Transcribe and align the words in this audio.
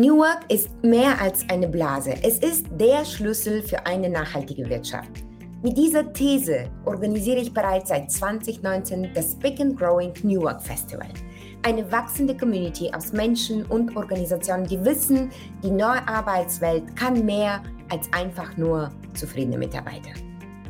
New 0.00 0.16
Work 0.16 0.50
ist 0.50 0.70
mehr 0.82 1.20
als 1.20 1.46
eine 1.50 1.68
Blase. 1.68 2.14
Es 2.22 2.38
ist 2.38 2.64
der 2.70 3.04
Schlüssel 3.04 3.62
für 3.62 3.84
eine 3.84 4.08
nachhaltige 4.08 4.66
Wirtschaft. 4.70 5.10
Mit 5.62 5.76
dieser 5.76 6.10
These 6.14 6.70
organisiere 6.86 7.40
ich 7.40 7.52
bereits 7.52 7.90
seit 7.90 8.10
2019 8.10 9.10
das 9.14 9.34
Big 9.34 9.60
and 9.60 9.78
Growing 9.78 10.14
New 10.22 10.40
Work 10.40 10.62
Festival. 10.62 11.06
Eine 11.64 11.92
wachsende 11.92 12.34
Community 12.34 12.90
aus 12.96 13.12
Menschen 13.12 13.66
und 13.66 13.94
Organisationen, 13.94 14.66
die 14.66 14.82
wissen, 14.82 15.28
die 15.62 15.70
neue 15.70 16.08
Arbeitswelt 16.08 16.96
kann 16.96 17.26
mehr 17.26 17.62
als 17.90 18.10
einfach 18.14 18.56
nur 18.56 18.88
zufriedene 19.12 19.58
Mitarbeiter. 19.58 20.12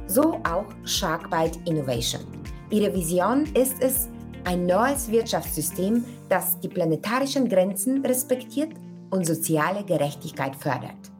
So 0.09 0.41
auch 0.43 0.67
Sharkbite 0.83 1.61
Innovation. 1.67 2.23
Ihre 2.71 2.93
Vision 2.93 3.45
ist 3.55 3.81
es, 3.81 4.09
ein 4.43 4.67
neues 4.67 5.09
Wirtschaftssystem, 5.09 6.05
das 6.29 6.59
die 6.59 6.69
planetarischen 6.69 7.49
Grenzen 7.49 8.05
respektiert 8.05 8.71
und 9.11 9.27
soziale 9.27 9.85
Gerechtigkeit 9.85 10.57
fördert. 10.57 11.11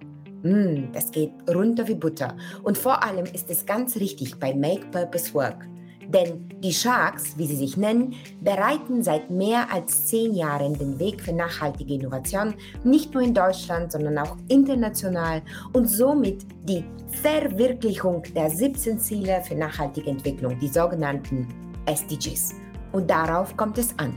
Mm, 0.43 0.93
das 0.93 1.11
geht 1.11 1.33
runter 1.49 1.87
wie 1.87 1.95
Butter. 1.95 2.37
Und 2.63 2.79
vor 2.79 3.03
allem 3.03 3.27
ist 3.27 3.51
es 3.51 3.67
ganz 3.67 3.97
richtig 3.97 4.39
bei 4.39 4.55
Make 4.55 4.87
Purpose 4.91 5.35
Work. 5.35 5.67
Denn 6.09 6.49
die 6.61 6.73
Sharks, 6.73 7.39
wie 7.39 7.47
sie 7.47 7.57
sich 7.57 7.77
nennen, 7.77 8.15
bereiten 8.41 9.03
seit 9.03 9.31
mehr 9.31 9.73
als 9.73 10.07
zehn 10.07 10.35
Jahren 10.35 10.77
den 10.77 10.99
Weg 10.99 11.21
für 11.21 11.33
nachhaltige 11.33 11.95
Innovation, 11.95 12.55
nicht 12.83 13.15
nur 13.15 13.23
in 13.23 13.33
Deutschland, 13.33 13.93
sondern 13.93 14.19
auch 14.19 14.37
international 14.49 15.41
und 15.73 15.87
somit 15.87 16.45
die 16.65 16.85
Verwirklichung 17.23 18.25
der 18.35 18.51
17 18.51 18.99
Ziele 18.99 19.41
für 19.47 19.55
nachhaltige 19.55 20.11
Entwicklung, 20.11 20.59
die 20.59 20.69
sogenannten 20.69 21.47
SDGs. 21.87 22.55
Und 22.91 23.09
darauf 23.09 23.57
kommt 23.57 23.79
es 23.79 23.97
an. 23.99 24.13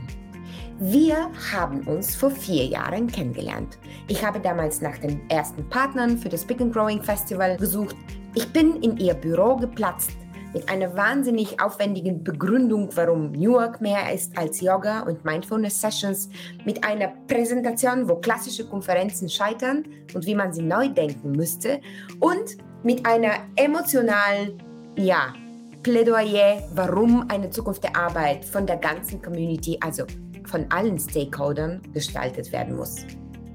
Wir 0.78 1.30
haben 1.52 1.86
uns 1.86 2.16
vor 2.16 2.30
vier 2.30 2.66
Jahren 2.66 3.06
kennengelernt. 3.06 3.78
Ich 4.08 4.24
habe 4.24 4.40
damals 4.40 4.80
nach 4.80 4.98
den 4.98 5.28
ersten 5.30 5.68
Partnern 5.68 6.18
für 6.18 6.28
das 6.28 6.44
Big 6.44 6.60
and 6.60 6.72
Growing 6.72 7.02
Festival 7.02 7.56
gesucht. 7.56 7.96
Ich 8.34 8.52
bin 8.52 8.82
in 8.82 8.96
ihr 8.96 9.14
Büro 9.14 9.56
geplatzt 9.56 10.12
mit 10.54 10.68
einer 10.68 10.96
wahnsinnig 10.96 11.60
aufwendigen 11.60 12.22
Begründung, 12.22 12.88
warum 12.94 13.32
New 13.32 13.54
York 13.54 13.80
mehr 13.80 14.12
ist 14.14 14.38
als 14.38 14.60
Yoga 14.60 15.00
und 15.00 15.24
Mindfulness 15.24 15.80
Sessions, 15.80 16.28
mit 16.64 16.82
einer 16.84 17.08
Präsentation, 17.26 18.08
wo 18.08 18.16
klassische 18.16 18.64
Konferenzen 18.64 19.28
scheitern 19.28 19.84
und 20.14 20.24
wie 20.24 20.34
man 20.34 20.52
sie 20.52 20.62
neu 20.62 20.88
denken 20.88 21.32
müsste 21.32 21.80
und 22.20 22.56
mit 22.84 23.04
einer 23.04 23.32
emotionalen, 23.56 24.62
ja, 24.96 25.34
Plädoyer, 25.82 26.62
warum 26.74 27.28
eine 27.28 27.50
Zukunft 27.50 27.84
der 27.84 27.94
Arbeit 27.94 28.44
von 28.44 28.66
der 28.66 28.76
ganzen 28.76 29.20
Community, 29.20 29.76
also 29.82 30.04
von 30.46 30.66
allen 30.70 30.98
Stakeholdern 30.98 31.80
gestaltet 31.92 32.52
werden 32.52 32.76
muss. 32.76 33.04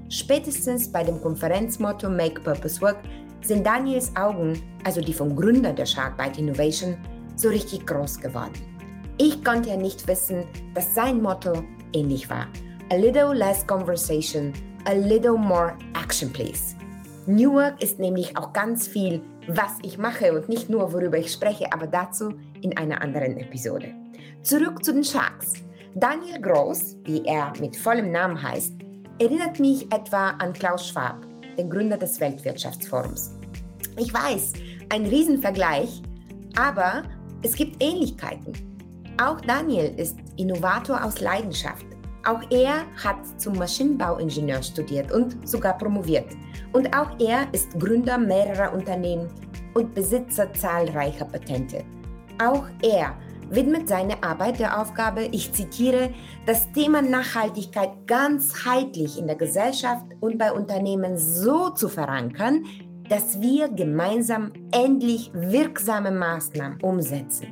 Spätestens 0.08 0.90
bei 0.90 1.04
dem 1.04 1.20
Konferenzmotto 1.20 2.10
Make 2.10 2.40
Purpose 2.40 2.80
Work 2.80 2.98
sind 3.42 3.64
Daniels 3.64 4.14
Augen, 4.16 4.60
also 4.84 5.00
die 5.00 5.12
vom 5.12 5.34
Gründer 5.36 5.72
der 5.72 5.86
Sharkbite 5.86 6.40
Innovation, 6.40 6.96
so 7.36 7.48
richtig 7.48 7.86
groß 7.86 8.20
geworden. 8.20 8.52
Ich 9.18 9.44
konnte 9.44 9.70
ja 9.70 9.76
nicht 9.76 10.06
wissen, 10.08 10.44
dass 10.74 10.94
sein 10.94 11.22
Motto 11.22 11.62
ähnlich 11.92 12.28
war. 12.28 12.48
A 12.90 12.96
little 12.96 13.34
less 13.34 13.66
conversation, 13.66 14.52
a 14.86 14.92
little 14.92 15.36
more 15.36 15.76
action 15.94 16.32
please. 16.32 16.74
New 17.26 17.52
Work 17.52 17.82
ist 17.82 17.98
nämlich 17.98 18.36
auch 18.36 18.52
ganz 18.52 18.88
viel, 18.88 19.22
was 19.46 19.72
ich 19.82 19.98
mache 19.98 20.32
und 20.32 20.48
nicht 20.48 20.68
nur, 20.70 20.92
worüber 20.92 21.18
ich 21.18 21.32
spreche, 21.32 21.72
aber 21.72 21.86
dazu 21.86 22.34
in 22.60 22.76
einer 22.76 23.00
anderen 23.00 23.36
Episode. 23.36 23.94
Zurück 24.42 24.84
zu 24.84 24.92
den 24.92 25.04
Sharks. 25.04 25.54
Daniel 25.96 26.40
Groß, 26.40 26.98
wie 27.02 27.24
er 27.24 27.52
mit 27.60 27.76
vollem 27.76 28.12
Namen 28.12 28.40
heißt, 28.40 28.74
erinnert 29.18 29.58
mich 29.58 29.92
etwa 29.92 30.30
an 30.38 30.52
Klaus 30.52 30.86
Schwab, 30.86 31.26
den 31.58 31.68
Gründer 31.68 31.96
des 31.96 32.20
Weltwirtschaftsforums. 32.20 33.34
Ich 33.96 34.14
weiß, 34.14 34.52
ein 34.90 35.06
Riesenvergleich, 35.06 36.00
aber 36.56 37.02
es 37.42 37.54
gibt 37.54 37.82
Ähnlichkeiten. 37.82 38.52
Auch 39.20 39.40
Daniel 39.40 39.92
ist 39.96 40.16
Innovator 40.36 41.02
aus 41.02 41.20
Leidenschaft. 41.20 41.84
Auch 42.24 42.40
er 42.50 42.86
hat 43.02 43.40
zum 43.40 43.58
Maschinenbauingenieur 43.58 44.62
studiert 44.62 45.10
und 45.10 45.48
sogar 45.48 45.76
promoviert. 45.76 46.36
Und 46.72 46.96
auch 46.96 47.18
er 47.18 47.52
ist 47.52 47.78
Gründer 47.80 48.16
mehrerer 48.16 48.72
Unternehmen 48.72 49.28
und 49.74 49.92
Besitzer 49.92 50.52
zahlreicher 50.52 51.24
Patente. 51.24 51.82
Auch 52.38 52.68
er 52.82 53.16
widmet 53.50 53.88
seine 53.88 54.22
Arbeit 54.22 54.58
der 54.58 54.80
Aufgabe, 54.80 55.28
ich 55.32 55.52
zitiere, 55.52 56.10
das 56.46 56.70
Thema 56.72 57.02
Nachhaltigkeit 57.02 57.90
ganzheitlich 58.06 59.18
in 59.18 59.26
der 59.26 59.36
Gesellschaft 59.36 60.06
und 60.20 60.38
bei 60.38 60.52
Unternehmen 60.52 61.18
so 61.18 61.70
zu 61.70 61.88
verankern, 61.88 62.64
dass 63.08 63.40
wir 63.40 63.68
gemeinsam 63.68 64.52
endlich 64.72 65.30
wirksame 65.34 66.12
Maßnahmen 66.12 66.80
umsetzen. 66.80 67.48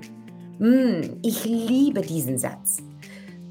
Hm, 0.58 1.18
ich 1.22 1.44
liebe 1.44 2.00
diesen 2.00 2.38
Satz. 2.38 2.78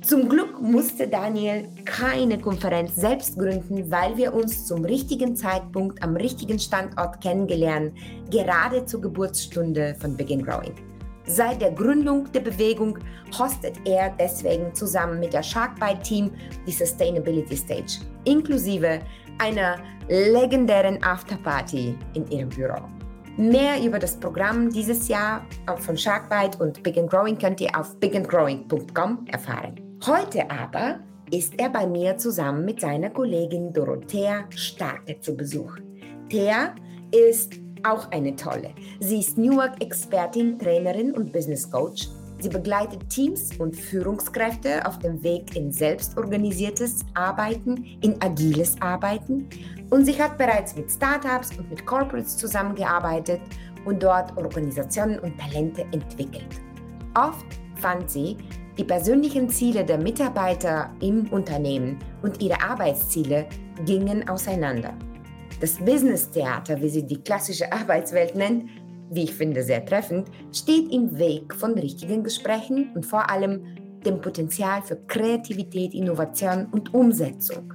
Zum 0.02 0.30
Glück 0.30 0.62
musste 0.62 1.06
Daniel 1.06 1.68
keine 1.84 2.40
Konferenz 2.40 2.96
selbst 2.96 3.38
gründen, 3.38 3.92
weil 3.92 4.16
wir 4.16 4.34
uns 4.34 4.66
zum 4.66 4.86
richtigen 4.86 5.36
Zeitpunkt 5.36 6.02
am 6.02 6.16
richtigen 6.16 6.60
Standort 6.60 7.20
kennengelernt, 7.20 7.92
gerade 8.32 8.86
zur 8.86 9.02
Geburtsstunde 9.02 9.96
von 10.00 10.16
Begin 10.16 10.46
Growing. 10.46 10.87
Seit 11.28 11.62
der 11.62 11.72
Gründung 11.72 12.32
der 12.32 12.40
Bewegung 12.40 12.98
hostet 13.38 13.78
er 13.86 14.16
deswegen 14.18 14.74
zusammen 14.74 15.20
mit 15.20 15.34
der 15.34 15.44
Sharkbite 15.44 16.02
Team 16.02 16.32
die 16.66 16.72
Sustainability 16.72 17.58
Stage, 17.58 18.00
inklusive 18.24 19.02
einer 19.38 19.76
legendären 20.08 21.04
Afterparty 21.04 21.98
in 22.14 22.28
ihrem 22.32 22.50
Büro. 22.50 22.82
Mehr 23.36 23.84
über 23.84 24.00
das 24.00 24.16
Programm 24.16 24.72
dieses 24.72 25.10
Jahr 25.10 25.46
von 25.80 25.98
Sharkbite 25.98 26.58
und 26.64 26.82
Big 26.82 26.98
and 26.98 27.10
Growing 27.10 27.38
könnt 27.38 27.62
ihr 27.62 27.70
auf 27.78 27.96
bigandgrowing.com 28.00 29.28
erfahren. 29.28 29.76
Heute 30.06 30.50
aber 30.50 31.02
ist 31.30 31.60
er 31.60 31.70
bei 31.70 31.86
mir 31.86 32.18
zusammen 32.18 32.64
mit 32.64 32.80
seiner 32.80 33.10
Kollegin 33.10 33.74
Dorothea 33.74 34.46
Starke 34.50 35.20
zu 35.20 35.36
Besuch. 35.36 35.76
Thea 36.30 36.74
ist 37.12 37.67
auch 37.84 38.12
eine 38.12 38.36
tolle. 38.36 38.72
Sie 39.00 39.20
ist 39.20 39.38
Newark-Expertin, 39.38 40.60
Trainerin 40.60 41.12
und 41.14 41.32
Business 41.32 41.70
Coach. 41.70 42.08
Sie 42.40 42.50
begleitet 42.50 43.10
Teams 43.10 43.50
und 43.58 43.76
Führungskräfte 43.76 44.86
auf 44.86 45.00
dem 45.00 45.24
Weg 45.24 45.56
in 45.56 45.72
selbstorganisiertes 45.72 47.04
Arbeiten, 47.16 47.84
in 48.02 48.22
agiles 48.22 48.76
Arbeiten 48.80 49.50
und 49.90 50.06
sie 50.06 50.22
hat 50.22 50.38
bereits 50.38 50.76
mit 50.76 50.92
Startups 50.92 51.58
und 51.58 51.70
mit 51.70 51.86
Corporates 51.86 52.38
zusammengearbeitet 52.38 53.42
und 53.86 54.04
dort 54.04 54.36
Organisationen 54.38 55.18
und 55.20 55.38
Talente 55.40 55.82
entwickelt. 55.92 56.62
Oft 57.16 57.46
fand 57.76 58.10
sie, 58.10 58.38
die 58.78 58.84
persönlichen 58.84 59.50
Ziele 59.50 59.84
der 59.84 59.98
Mitarbeiter 59.98 60.92
im 61.02 61.28
Unternehmen 61.30 61.98
und 62.22 62.42
ihre 62.42 62.62
Arbeitsziele 62.62 63.48
gingen 63.86 64.28
auseinander. 64.30 64.94
Das 65.60 65.80
Business-Theater, 65.80 66.80
wie 66.82 66.90
sie 66.90 67.04
die 67.04 67.18
klassische 67.18 67.72
Arbeitswelt 67.72 68.36
nennt, 68.36 68.70
wie 69.10 69.24
ich 69.24 69.34
finde 69.34 69.64
sehr 69.64 69.84
treffend, 69.84 70.28
steht 70.54 70.92
im 70.94 71.18
Weg 71.18 71.56
von 71.56 71.74
richtigen 71.74 72.24
Gesprächen 72.24 72.92
und 72.94 73.06
vor 73.06 73.30
allem 73.32 73.64
dem 74.06 74.22
Potenzial 74.22 74.84
für 74.84 74.98
Kreativität, 75.08 75.96
Innovation 75.96 76.68
und 76.72 76.94
Umsetzung. 76.94 77.74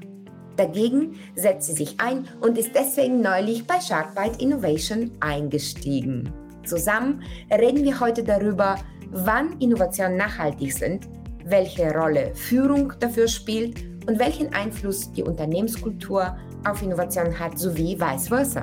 Dagegen 0.56 1.14
setzt 1.34 1.68
sie 1.68 1.84
sich 1.84 1.98
ein 1.98 2.28
und 2.40 2.56
ist 2.56 2.72
deswegen 2.74 3.20
neulich 3.20 3.66
bei 3.66 3.80
Sharkbite 3.80 4.40
Innovation 4.40 5.10
eingestiegen. 5.18 6.32
Zusammen 6.64 7.22
reden 7.50 7.82
wir 7.82 7.98
heute 7.98 8.22
darüber, 8.22 8.76
wann 9.10 9.58
Innovationen 9.58 10.16
nachhaltig 10.16 10.72
sind, 10.72 11.08
welche 11.46 11.90
Rolle 11.92 12.32
Führung 12.34 12.92
dafür 13.00 13.26
spielt 13.26 13.82
und 14.06 14.20
welchen 14.20 14.54
Einfluss 14.54 15.10
die 15.12 15.24
Unternehmenskultur 15.24 16.36
auf 16.66 16.82
Innovation 16.82 17.38
hat, 17.38 17.58
sowie 17.58 17.98
vice 17.98 18.28
versa. 18.28 18.62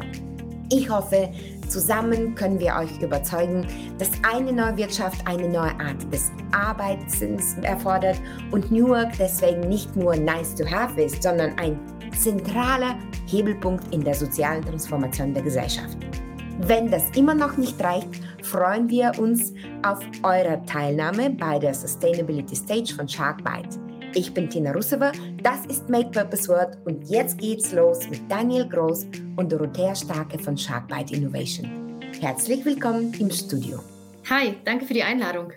Ich 0.71 0.87
hoffe, 0.89 1.29
zusammen 1.67 2.35
können 2.35 2.59
wir 2.59 2.75
euch 2.75 3.01
überzeugen, 3.01 3.65
dass 3.97 4.11
eine 4.21 4.53
neue 4.53 4.77
Wirtschaft 4.77 5.25
eine 5.25 5.49
neue 5.49 5.79
Art 5.79 6.13
des 6.13 6.31
Arbeitens 6.51 7.55
erfordert 7.63 8.21
und 8.51 8.71
New 8.71 8.87
Work 8.89 9.13
deswegen 9.17 9.61
nicht 9.61 9.95
nur 9.95 10.15
nice 10.15 10.53
to 10.53 10.63
have 10.69 11.01
ist, 11.01 11.23
sondern 11.23 11.57
ein 11.57 11.79
zentraler 12.15 12.95
Hebelpunkt 13.25 13.93
in 13.93 14.03
der 14.03 14.13
sozialen 14.13 14.63
Transformation 14.63 15.33
der 15.33 15.41
Gesellschaft. 15.41 15.97
Wenn 16.59 16.91
das 16.91 17.09
immer 17.15 17.33
noch 17.33 17.57
nicht 17.57 17.81
reicht, 17.81 18.09
freuen 18.43 18.89
wir 18.89 19.11
uns 19.17 19.53
auf 19.83 19.99
eure 20.23 20.61
Teilnahme 20.65 21.31
bei 21.31 21.57
der 21.57 21.73
Sustainability 21.73 22.55
Stage 22.55 22.93
von 22.95 23.07
Sharkbite. 23.07 23.88
Ich 24.15 24.33
bin 24.33 24.49
Tina 24.49 24.71
Russova, 24.71 25.11
das 25.43 25.65
ist 25.67 25.87
Make 25.87 26.09
Purpose 26.09 26.47
World 26.47 26.77
und 26.85 27.07
jetzt 27.09 27.37
geht's 27.37 27.71
los 27.71 28.09
mit 28.09 28.19
Daniel 28.29 28.67
Groß 28.67 29.05
und 29.35 29.51
Dorothea 29.51 29.95
Starke 29.95 30.39
von 30.39 30.57
Sharkbite 30.57 31.13
Innovation. 31.13 31.99
Herzlich 32.19 32.65
willkommen 32.65 33.13
im 33.19 33.29
Studio. 33.29 33.79
Hi, 34.29 34.55
danke 34.65 34.85
für 34.85 34.95
die 34.95 35.03
Einladung. 35.03 35.53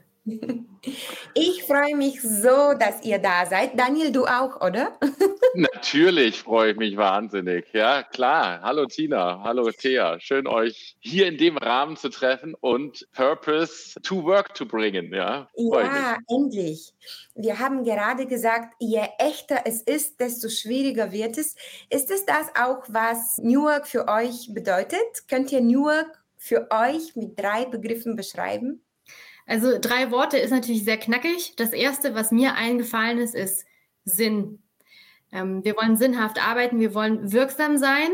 Ich 1.35 1.65
freue 1.65 1.97
mich 1.97 2.21
so, 2.23 2.75
dass 2.79 3.03
ihr 3.03 3.19
da 3.19 3.47
seid. 3.47 3.79
Daniel, 3.79 4.13
du 4.13 4.25
auch, 4.25 4.61
oder? 4.61 4.99
Natürlich 5.55 6.43
freue 6.43 6.73
ich 6.73 6.77
mich 6.77 6.97
wahnsinnig. 6.97 7.67
Ja, 7.73 8.03
klar. 8.05 8.61
Hallo 8.63 8.87
Tina, 8.87 9.41
hallo 9.43 9.71
Thea. 9.71 10.21
Schön 10.21 10.47
euch 10.47 10.97
hier 11.01 11.27
in 11.27 11.39
dem 11.39 11.57
Rahmen 11.57 11.97
zu 11.97 12.09
treffen 12.09 12.55
und 12.61 13.09
Purpose 13.13 14.01
to 14.03 14.23
Work 14.25 14.57
zu 14.57 14.67
bringen. 14.67 15.13
Ja, 15.13 15.49
ja 15.57 16.19
endlich. 16.29 16.93
Wir 17.35 17.59
haben 17.59 17.83
gerade 17.83 18.27
gesagt, 18.27 18.75
je 18.79 19.03
echter 19.19 19.63
es 19.65 19.83
ist, 19.83 20.21
desto 20.21 20.49
schwieriger 20.49 21.11
wird 21.11 21.37
es. 21.39 21.57
Ist 21.91 22.11
es 22.11 22.25
das 22.27 22.47
auch, 22.61 22.85
was 22.89 23.39
New 23.39 23.63
Work 23.63 23.89
für 23.89 24.07
euch 24.07 24.51
bedeutet? 24.53 25.29
Könnt 25.29 25.51
ihr 25.51 25.61
New 25.61 25.85
Work 25.85 26.23
für 26.37 26.69
euch 26.71 27.17
mit 27.17 27.39
drei 27.39 27.65
Begriffen 27.65 28.15
beschreiben? 28.15 28.83
Also 29.47 29.79
drei 29.81 30.11
Worte 30.11 30.39
ist 30.39 30.51
natürlich 30.51 30.85
sehr 30.85 30.99
knackig. 30.99 31.55
Das 31.57 31.73
erste, 31.73 32.15
was 32.15 32.31
mir 32.31 32.55
eingefallen 32.55 33.19
ist, 33.19 33.35
ist 33.35 33.65
Sinn. 34.05 34.63
Ähm, 35.33 35.65
wir 35.65 35.77
wollen 35.77 35.97
sinnhaft 35.97 36.45
arbeiten, 36.47 36.81
wir 36.81 36.95
wollen 36.95 37.33
wirksam 37.33 37.77
sein. 37.79 38.11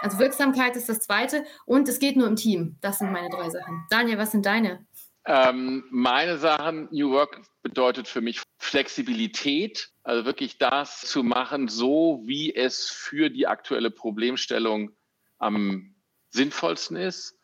Also 0.00 0.18
Wirksamkeit 0.18 0.74
ist 0.74 0.88
das 0.88 1.00
zweite 1.00 1.44
und 1.64 1.88
es 1.88 1.98
geht 1.98 2.16
nur 2.16 2.26
im 2.26 2.36
Team. 2.36 2.76
Das 2.80 2.98
sind 2.98 3.12
meine 3.12 3.28
drei 3.28 3.50
Sachen. 3.50 3.86
Daniel, 3.90 4.18
was 4.18 4.32
sind 4.32 4.46
deine? 4.46 4.84
Ähm, 5.24 5.84
meine 5.90 6.38
Sachen, 6.38 6.88
New 6.90 7.12
Work 7.12 7.40
bedeutet 7.62 8.08
für 8.08 8.20
mich 8.20 8.42
Flexibilität, 8.58 9.90
also 10.02 10.24
wirklich 10.24 10.58
das 10.58 11.02
zu 11.02 11.22
machen, 11.22 11.68
so 11.68 12.22
wie 12.24 12.52
es 12.52 12.88
für 12.88 13.30
die 13.30 13.46
aktuelle 13.46 13.92
Problemstellung 13.92 14.90
am 15.38 15.94
sinnvollsten 16.30 16.96
ist. 16.96 17.38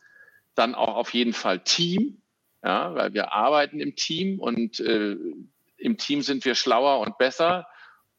Dann 0.55 0.75
auch 0.75 0.95
auf 0.95 1.13
jeden 1.13 1.31
Fall 1.31 1.63
Team, 1.63 2.18
ja, 2.63 2.93
weil 2.95 3.13
wir 3.13 3.33
arbeiten 3.33 3.79
im 3.79 3.95
Team 3.95 4.39
und 4.39 4.79
äh, 4.79 5.15
im 5.77 5.97
Team 5.97 6.21
sind 6.21 6.43
wir 6.45 6.55
schlauer 6.55 6.99
und 6.99 7.17
besser. 7.17 7.67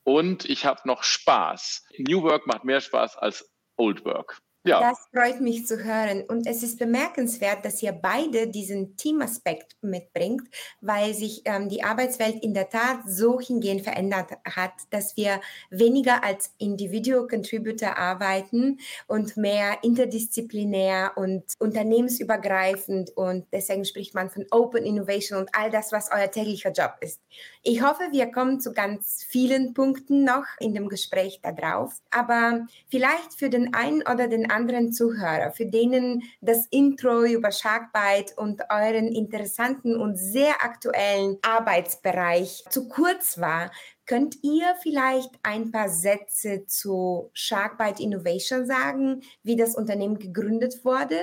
Und 0.03 0.45
ich 0.47 0.65
habe 0.65 0.81
noch 0.85 1.03
Spaß. 1.03 1.87
New 1.99 2.23
Work 2.23 2.47
macht 2.47 2.65
mehr 2.65 2.81
Spaß 2.81 3.17
als 3.17 3.53
Old 3.77 4.05
Work. 4.05 4.41
Ja. 4.63 4.81
Das 4.81 4.99
freut 5.15 5.41
mich 5.41 5.67
zu 5.67 5.83
hören. 5.83 6.23
Und 6.29 6.47
es 6.47 6.63
ist 6.63 6.79
bemerkenswert, 6.79 7.65
dass 7.65 7.83
ihr 7.83 7.93
beide 7.93 8.47
diesen 8.47 8.95
Teamaspekt 8.97 9.77
mitbringt, 9.81 10.43
weil 10.83 11.15
sich 11.15 11.43
ähm, 11.47 11.71
die 11.71 11.83
Arbeitswelt 11.83 12.43
in 12.43 12.53
der 12.53 12.69
Tat 12.69 13.01
so 13.07 13.41
hingehend 13.41 13.81
verändert 13.81 14.33
hat, 14.45 14.73
dass 14.91 15.17
wir 15.17 15.41
weniger 15.71 16.23
als 16.23 16.53
Individual 16.59 17.27
Contributor 17.27 17.97
arbeiten 17.97 18.79
und 19.07 19.39
mehr 19.39 19.79
interdisziplinär 19.83 21.13
und 21.17 21.45
unternehmensübergreifend. 21.59 23.17
Und 23.17 23.47
deswegen 23.55 23.87
spricht 23.87 24.15
man 24.15 24.29
von 24.29 24.45
Open 24.51 24.85
Innovation 24.85 25.39
und 25.39 25.51
all 25.55 25.71
das, 25.71 25.91
was 25.91 26.11
euer 26.13 26.31
täglicher 26.31 26.73
Job 26.73 26.97
ist. 27.01 27.23
Ich 27.63 27.83
hoffe, 27.83 28.03
wir 28.11 28.31
kommen 28.31 28.61
zu 28.61 28.75
ganz 28.75 29.25
vielen 29.27 29.73
Punkten 29.73 30.23
noch 30.25 30.45
in 30.59 30.75
dem 30.75 30.91
Gespräch 30.91 31.41
da 31.43 31.53
drauf. 31.53 32.03
Aber 32.11 32.67
vielleicht 32.91 33.35
für 33.39 33.49
den 33.49 33.73
einen 33.73 34.03
oder 34.03 34.29
den 34.29 34.50
anderen 34.51 34.93
Zuhörer, 34.93 35.53
für 35.53 35.67
denen 35.67 36.23
das 36.41 36.67
Intro 36.71 37.25
über 37.25 37.51
Sharkbite 37.51 38.35
und 38.37 38.63
euren 38.71 39.09
interessanten 39.09 39.97
und 39.97 40.17
sehr 40.17 40.63
aktuellen 40.63 41.39
Arbeitsbereich 41.43 42.65
zu 42.71 42.89
kurz 42.89 43.39
war, 43.39 43.71
Könnt 44.11 44.43
ihr 44.43 44.75
vielleicht 44.83 45.31
ein 45.45 45.71
paar 45.71 45.89
Sätze 45.89 46.67
zu 46.67 47.31
Sharkbite 47.33 48.03
Innovation 48.03 48.67
sagen, 48.67 49.23
wie 49.45 49.55
das 49.55 49.77
Unternehmen 49.77 50.19
gegründet 50.19 50.85
wurde 50.85 51.21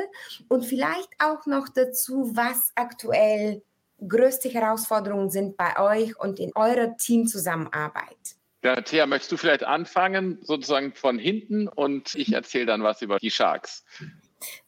und 0.48 0.66
vielleicht 0.66 1.10
auch 1.20 1.46
noch 1.48 1.68
dazu, 1.68 2.32
was 2.34 2.72
aktuell 2.76 3.62
größte 4.08 4.48
Herausforderungen 4.48 5.30
sind 5.30 5.58
bei 5.58 5.78
euch 5.78 6.18
und 6.18 6.40
in 6.40 6.56
eurer 6.56 6.96
Teamzusammenarbeit? 6.96 8.37
Ja, 8.64 8.82
Thea, 8.82 9.06
möchtest 9.06 9.32
du 9.32 9.38
vielleicht 9.38 9.64
anfangen, 9.64 10.40
sozusagen 10.42 10.94
von 10.94 11.20
hinten 11.20 11.68
und 11.68 12.16
ich 12.16 12.34
erzähle 12.34 12.66
dann 12.66 12.84
was 12.84 13.02
über 13.02 13.20
die 13.20 13.32
Sharks. 13.32 13.86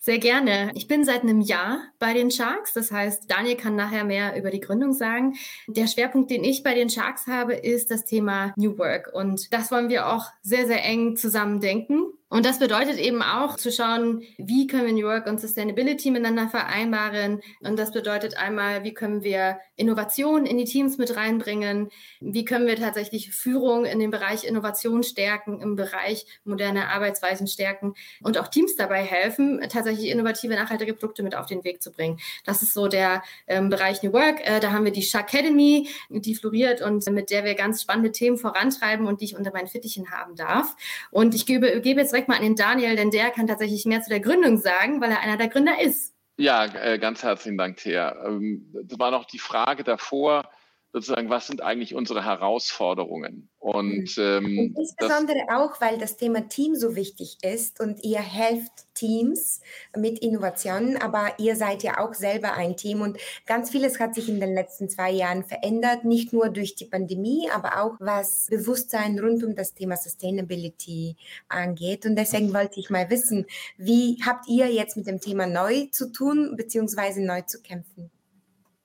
Sehr 0.09 0.17
gerne. 0.17 0.71
Ich 0.73 0.87
bin 0.87 1.05
seit 1.05 1.21
einem 1.21 1.39
Jahr 1.39 1.83
bei 1.99 2.13
den 2.13 2.31
Sharks. 2.31 2.73
Das 2.73 2.91
heißt, 2.91 3.29
Daniel 3.29 3.55
kann 3.55 3.75
nachher 3.75 4.03
mehr 4.03 4.35
über 4.35 4.49
die 4.49 4.59
Gründung 4.59 4.91
sagen. 4.91 5.35
Der 5.67 5.85
Schwerpunkt, 5.85 6.31
den 6.31 6.43
ich 6.43 6.63
bei 6.63 6.73
den 6.73 6.89
Sharks 6.89 7.27
habe, 7.27 7.53
ist 7.53 7.91
das 7.91 8.05
Thema 8.05 8.51
New 8.55 8.79
Work. 8.79 9.11
Und 9.13 9.53
das 9.53 9.69
wollen 9.69 9.89
wir 9.89 10.07
auch 10.07 10.25
sehr, 10.41 10.65
sehr 10.65 10.83
eng 10.83 11.15
zusammen 11.15 11.59
denken. 11.59 12.11
Und 12.31 12.45
das 12.45 12.59
bedeutet 12.59 12.99
eben 12.99 13.23
auch 13.23 13.55
zu 13.55 13.71
schauen, 13.71 14.21
wie 14.37 14.67
können 14.67 14.85
wir 14.85 14.93
New 14.93 15.07
Work 15.07 15.25
und 15.25 15.41
Sustainability 15.41 16.11
miteinander 16.11 16.47
vereinbaren. 16.47 17.41
Und 17.61 17.79
das 17.79 17.91
bedeutet 17.91 18.37
einmal, 18.37 18.83
wie 18.83 18.93
können 18.93 19.23
wir 19.23 19.59
Innovation 19.75 20.45
in 20.45 20.59
die 20.59 20.65
Teams 20.65 20.99
mit 20.99 21.15
reinbringen? 21.15 21.89
Wie 22.19 22.45
können 22.45 22.67
wir 22.67 22.75
tatsächlich 22.75 23.31
Führung 23.31 23.85
in 23.85 23.97
dem 23.97 24.11
Bereich 24.11 24.43
Innovation 24.43 25.01
stärken, 25.01 25.59
im 25.59 25.75
Bereich 25.75 26.27
moderne 26.43 26.89
Arbeitsweisen 26.89 27.47
stärken 27.47 27.95
und 28.21 28.37
auch 28.37 28.47
Teams 28.47 28.75
dabei 28.75 29.01
helfen, 29.01 29.59
tatsächlich 29.67 29.98
innovative, 30.07 30.55
nachhaltige 30.55 30.93
Produkte 30.93 31.23
mit 31.23 31.35
auf 31.35 31.47
den 31.47 31.63
Weg 31.63 31.81
zu 31.81 31.91
bringen. 31.91 32.19
Das 32.45 32.61
ist 32.61 32.73
so 32.73 32.87
der 32.87 33.23
ähm, 33.47 33.69
Bereich 33.69 34.03
New 34.03 34.13
Work. 34.13 34.39
Äh, 34.47 34.59
da 34.59 34.71
haben 34.71 34.85
wir 34.85 34.91
die 34.91 35.07
Academy, 35.13 35.89
die 36.09 36.35
floriert 36.35 36.81
und 36.81 37.05
mit 37.09 37.29
der 37.29 37.43
wir 37.43 37.55
ganz 37.55 37.81
spannende 37.81 38.11
Themen 38.11 38.37
vorantreiben 38.37 39.07
und 39.07 39.21
die 39.21 39.25
ich 39.25 39.35
unter 39.35 39.51
meinen 39.51 39.67
Fittichen 39.67 40.11
haben 40.11 40.35
darf. 40.35 40.75
Und 41.11 41.35
ich 41.35 41.45
gebe, 41.45 41.81
gebe 41.81 42.01
jetzt 42.01 42.11
direkt 42.11 42.29
mal 42.29 42.37
an 42.37 42.43
den 42.43 42.55
Daniel, 42.55 42.95
denn 42.95 43.11
der 43.11 43.31
kann 43.31 43.47
tatsächlich 43.47 43.85
mehr 43.85 44.01
zu 44.01 44.09
der 44.09 44.19
Gründung 44.19 44.57
sagen, 44.57 45.01
weil 45.01 45.11
er 45.11 45.21
einer 45.21 45.37
der 45.37 45.47
Gründer 45.49 45.81
ist. 45.81 46.13
Ja, 46.37 46.65
äh, 46.65 46.97
ganz 46.99 47.21
herzlichen 47.21 47.57
Dank, 47.57 47.77
Thea. 47.77 48.15
Ähm, 48.25 48.65
das 48.83 48.97
war 48.97 49.11
noch 49.11 49.25
die 49.25 49.39
Frage 49.39 49.83
davor, 49.83 50.49
sozusagen, 50.91 51.29
was 51.29 51.47
sind 51.47 51.61
eigentlich 51.61 51.93
unsere 51.93 52.23
Herausforderungen? 52.23 53.49
Und, 53.59 54.17
mhm. 54.17 54.23
ähm, 54.23 54.59
und 54.59 54.77
insbesondere 54.77 55.39
auch, 55.51 55.79
weil 55.81 55.97
das 55.97 56.17
Thema 56.17 56.47
Team 56.47 56.75
so 56.75 56.95
wichtig 56.95 57.37
ist 57.43 57.79
und 57.79 58.03
ihr 58.03 58.19
helft 58.19 58.71
Teams 58.93 59.61
mit 59.95 60.19
Innovationen, 60.19 60.97
aber 60.97 61.33
ihr 61.37 61.55
seid 61.55 61.83
ja 61.83 61.99
auch 61.99 62.13
selber 62.13 62.53
ein 62.53 62.77
Team 62.77 63.01
und 63.01 63.17
ganz 63.45 63.69
vieles 63.69 63.99
hat 63.99 64.15
sich 64.15 64.29
in 64.29 64.39
den 64.39 64.53
letzten 64.53 64.89
zwei 64.89 65.11
Jahren 65.11 65.43
verändert, 65.43 66.05
nicht 66.05 66.33
nur 66.33 66.49
durch 66.49 66.75
die 66.75 66.85
Pandemie, 66.85 67.49
aber 67.53 67.81
auch 67.81 67.95
was 67.99 68.47
Bewusstsein 68.49 69.19
rund 69.19 69.43
um 69.43 69.55
das 69.55 69.73
Thema 69.73 69.97
Sustainability 69.97 71.15
angeht. 71.49 72.05
Und 72.05 72.15
deswegen 72.15 72.53
wollte 72.53 72.79
ich 72.79 72.89
mal 72.89 73.09
wissen, 73.09 73.45
wie 73.77 74.17
habt 74.25 74.47
ihr 74.47 74.67
jetzt 74.67 74.97
mit 74.97 75.07
dem 75.07 75.19
Thema 75.19 75.45
neu 75.47 75.87
zu 75.91 76.11
tun, 76.11 76.55
beziehungsweise 76.55 77.21
neu 77.21 77.41
zu 77.41 77.61
kämpfen? 77.61 78.09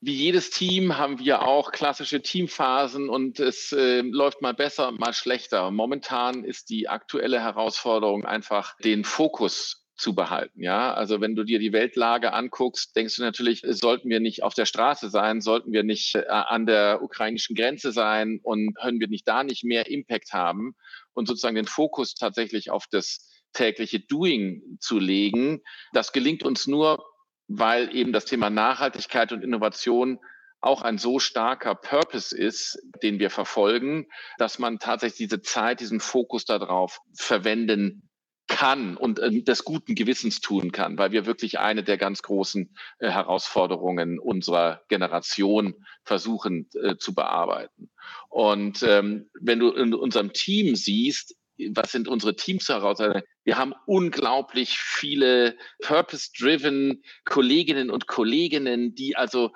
Wie 0.05 0.13
jedes 0.13 0.51
Team 0.51 0.99
haben 0.99 1.19
wir 1.19 1.43
auch 1.43 1.73
klassische 1.73 2.21
Teamphasen 2.21 3.09
und 3.09 3.41
es 3.41 3.73
äh, 3.73 4.03
läuft 4.03 4.43
mal 4.43 4.53
besser, 4.53 4.93
mal 4.93 5.15
schlechter. 5.15 5.71
Momentan 5.71 6.45
ist 6.45 6.69
die 6.69 6.89
aktuelle 6.89 7.41
Herausforderung 7.41 8.27
einfach 8.27 8.77
den 8.85 9.05
Fokus 9.05 9.87
zu 9.97 10.15
behalten. 10.15 10.63
Ja, 10.63 10.93
also 10.93 11.21
wenn 11.21 11.35
du 11.37 11.45
dir 11.45 11.59
die 11.59 11.73
Weltlage 11.73 12.33
anguckst, 12.33 12.95
denkst 12.97 13.17
du 13.17 13.23
natürlich, 13.23 13.63
sollten 13.65 14.11
wir 14.11 14.21
nicht 14.21 14.43
auf 14.43 14.53
der 14.53 14.67
Straße 14.67 15.09
sein, 15.09 15.41
sollten 15.41 15.73
wir 15.73 15.85
nicht 15.85 16.17
äh, 16.17 16.27
an 16.29 16.67
der 16.67 17.01
ukrainischen 17.01 17.57
Grenze 17.57 17.93
sein 17.93 18.41
und 18.43 18.75
können 18.75 19.01
wir 19.01 19.09
nicht 19.09 19.27
da 19.27 19.43
nicht 19.43 19.65
mehr 19.65 19.89
Impact 19.89 20.33
haben 20.33 20.75
und 21.15 21.27
sozusagen 21.27 21.57
den 21.57 21.67
Fokus 21.67 22.15
tatsächlich 22.15 22.71
auf 22.71 22.87
das 22.91 23.31
tägliche 23.55 24.01
Doing 24.01 24.79
zu 24.81 24.99
legen. 24.99 25.63
Das 25.93 26.13
gelingt 26.13 26.43
uns 26.43 26.67
nur, 26.67 27.03
weil 27.49 27.95
eben 27.95 28.13
das 28.13 28.25
Thema 28.25 28.51
Nachhaltigkeit 28.51 29.33
und 29.33 29.43
Innovation 29.43 30.19
auch 30.61 30.83
ein 30.83 30.97
so 30.97 31.19
starker 31.19 31.75
Purpose 31.75 32.37
ist, 32.37 32.79
den 33.03 33.19
wir 33.19 33.31
verfolgen, 33.31 34.07
dass 34.39 34.59
man 34.59 34.79
tatsächlich 34.79 35.19
diese 35.29 35.43
Zeit, 35.43 35.81
diesen 35.81 36.01
Fokus 36.01 36.47
darauf 36.47 37.01
verwenden 37.15 38.09
kann 38.47 38.97
und 38.97 39.19
äh, 39.19 39.43
des 39.43 39.65
guten 39.65 39.95
Gewissens 39.95 40.41
tun 40.41 40.73
kann, 40.73 40.99
weil 40.99 41.13
wir 41.13 41.27
wirklich 41.27 41.59
eine 41.59 41.83
der 41.83 41.97
ganz 41.97 42.23
großen 42.23 42.75
äh, 42.99 43.11
Herausforderungen 43.11 44.19
unserer 44.19 44.83
Generation 44.89 45.75
versuchen 46.05 46.69
äh, 46.83 46.97
zu 46.97 47.15
bearbeiten. 47.15 47.91
Und 48.29 48.83
ähm, 48.83 49.31
wenn 49.41 49.61
du 49.61 49.71
in 49.71 49.95
unserem 49.95 50.33
Team 50.33 50.77
siehst, 50.77 51.37
was 51.75 51.93
sind 51.93 52.09
unsere 52.09 52.37
Teams 52.37 52.69
heraus? 52.69 52.99
Wir 53.45 53.57
haben 53.57 53.75
unglaublich 53.87 54.79
viele 54.79 55.57
purpose-driven 55.81 57.03
Kolleginnen 57.25 57.91
und 57.91 58.07
Kolleginnen, 58.07 58.95
die 58.95 59.17
also 59.17 59.53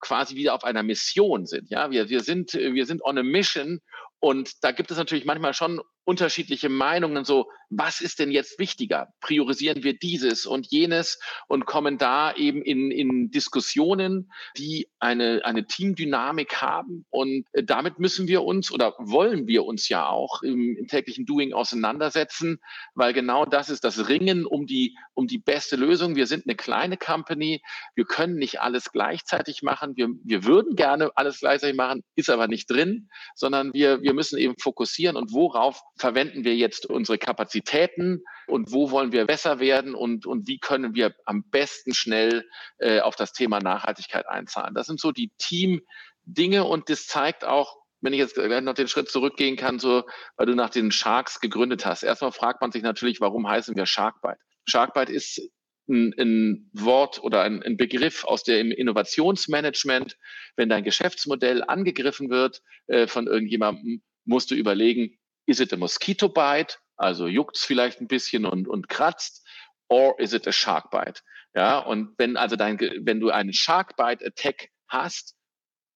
quasi 0.00 0.34
wieder 0.34 0.54
auf 0.54 0.64
einer 0.64 0.82
Mission 0.82 1.46
sind. 1.46 1.70
Ja, 1.70 1.90
wir, 1.90 2.08
wir 2.08 2.20
sind, 2.22 2.54
wir 2.54 2.86
sind 2.86 3.02
on 3.04 3.18
a 3.18 3.22
mission 3.22 3.80
und 4.18 4.62
da 4.62 4.72
gibt 4.72 4.90
es 4.90 4.96
natürlich 4.96 5.24
manchmal 5.24 5.54
schon 5.54 5.80
unterschiedliche 6.04 6.68
Meinungen, 6.68 7.24
so 7.24 7.48
was 7.74 8.00
ist 8.00 8.18
denn 8.18 8.30
jetzt 8.30 8.58
wichtiger? 8.58 9.14
Priorisieren 9.20 9.82
wir 9.82 9.98
dieses 9.98 10.44
und 10.44 10.66
jenes 10.70 11.18
und 11.48 11.64
kommen 11.64 11.96
da 11.96 12.34
eben 12.34 12.62
in, 12.62 12.90
in 12.90 13.30
Diskussionen, 13.30 14.30
die 14.58 14.88
eine, 14.98 15.40
eine 15.44 15.66
Teamdynamik 15.66 16.60
haben. 16.60 17.06
Und 17.08 17.46
äh, 17.52 17.64
damit 17.64 17.98
müssen 17.98 18.28
wir 18.28 18.42
uns 18.42 18.70
oder 18.70 18.94
wollen 18.98 19.46
wir 19.46 19.64
uns 19.64 19.88
ja 19.88 20.06
auch 20.06 20.42
im, 20.42 20.76
im 20.76 20.86
täglichen 20.86 21.24
Doing 21.24 21.54
auseinandersetzen, 21.54 22.58
weil 22.94 23.14
genau 23.14 23.46
das 23.46 23.70
ist 23.70 23.84
das 23.84 24.08
Ringen 24.08 24.44
um 24.44 24.66
die, 24.66 24.98
um 25.14 25.26
die 25.26 25.38
beste 25.38 25.76
Lösung. 25.76 26.14
Wir 26.14 26.26
sind 26.26 26.46
eine 26.46 26.56
kleine 26.56 26.98
Company. 26.98 27.62
Wir 27.94 28.04
können 28.04 28.36
nicht 28.36 28.60
alles 28.60 28.92
gleichzeitig 28.92 29.62
machen. 29.62 29.96
Wir, 29.96 30.08
wir 30.24 30.44
würden 30.44 30.76
gerne 30.76 31.10
alles 31.14 31.40
gleichzeitig 31.40 31.76
machen, 31.76 32.02
ist 32.16 32.28
aber 32.28 32.48
nicht 32.48 32.70
drin, 32.70 33.08
sondern 33.34 33.72
wir, 33.72 34.02
wir 34.02 34.12
müssen 34.12 34.38
eben 34.38 34.54
fokussieren 34.58 35.16
und 35.16 35.32
worauf 35.32 35.80
verwenden 35.96 36.44
wir 36.44 36.56
jetzt 36.56 36.86
unsere 36.86 37.18
Kapazitäten 37.18 38.22
und 38.46 38.72
wo 38.72 38.90
wollen 38.90 39.12
wir 39.12 39.26
besser 39.26 39.60
werden 39.60 39.94
und, 39.94 40.26
und 40.26 40.48
wie 40.48 40.58
können 40.58 40.94
wir 40.94 41.14
am 41.26 41.44
besten 41.50 41.94
schnell 41.94 42.48
äh, 42.78 43.00
auf 43.00 43.16
das 43.16 43.32
Thema 43.32 43.60
Nachhaltigkeit 43.60 44.26
einzahlen. 44.26 44.74
Das 44.74 44.86
sind 44.86 45.00
so 45.00 45.12
die 45.12 45.30
Team-Dinge 45.38 46.64
und 46.64 46.88
das 46.88 47.06
zeigt 47.06 47.44
auch, 47.44 47.76
wenn 48.00 48.12
ich 48.12 48.18
jetzt 48.18 48.34
gleich 48.34 48.62
noch 48.62 48.74
den 48.74 48.88
Schritt 48.88 49.08
zurückgehen 49.08 49.56
kann, 49.56 49.78
so, 49.78 50.04
weil 50.36 50.46
du 50.46 50.54
nach 50.54 50.70
den 50.70 50.90
Sharks 50.90 51.40
gegründet 51.40 51.86
hast. 51.86 52.02
Erstmal 52.02 52.32
fragt 52.32 52.60
man 52.60 52.72
sich 52.72 52.82
natürlich, 52.82 53.20
warum 53.20 53.48
heißen 53.48 53.76
wir 53.76 53.86
Sharkbite? 53.86 54.40
Sharkbite 54.66 55.12
ist 55.12 55.40
ein, 55.88 56.12
ein 56.18 56.70
Wort 56.72 57.22
oder 57.22 57.42
ein, 57.42 57.62
ein, 57.62 57.76
Begriff 57.76 58.24
aus 58.24 58.42
dem 58.42 58.72
Innovationsmanagement. 58.72 60.16
Wenn 60.56 60.68
dein 60.68 60.84
Geschäftsmodell 60.84 61.62
angegriffen 61.62 62.30
wird 62.30 62.62
äh, 62.88 63.06
von 63.06 63.26
irgendjemandem, 63.26 64.02
musst 64.24 64.50
du 64.50 64.54
überlegen, 64.54 65.18
is 65.46 65.60
it 65.60 65.72
a 65.72 65.76
mosquito 65.76 66.28
bite? 66.28 66.76
Also 66.96 67.26
juckt's 67.26 67.64
vielleicht 67.64 68.00
ein 68.00 68.08
bisschen 68.08 68.44
und, 68.44 68.68
und 68.68 68.88
kratzt. 68.88 69.46
Or 69.88 70.18
is 70.18 70.32
it 70.32 70.46
a 70.46 70.52
shark 70.52 70.90
bite? 70.90 71.20
Ja, 71.54 71.78
und 71.80 72.14
wenn 72.16 72.36
also 72.36 72.56
dein, 72.56 72.78
wenn 72.78 73.20
du 73.20 73.30
einen 73.30 73.52
Shark 73.52 73.96
Bite 73.96 74.24
Attack 74.24 74.70
hast, 74.88 75.34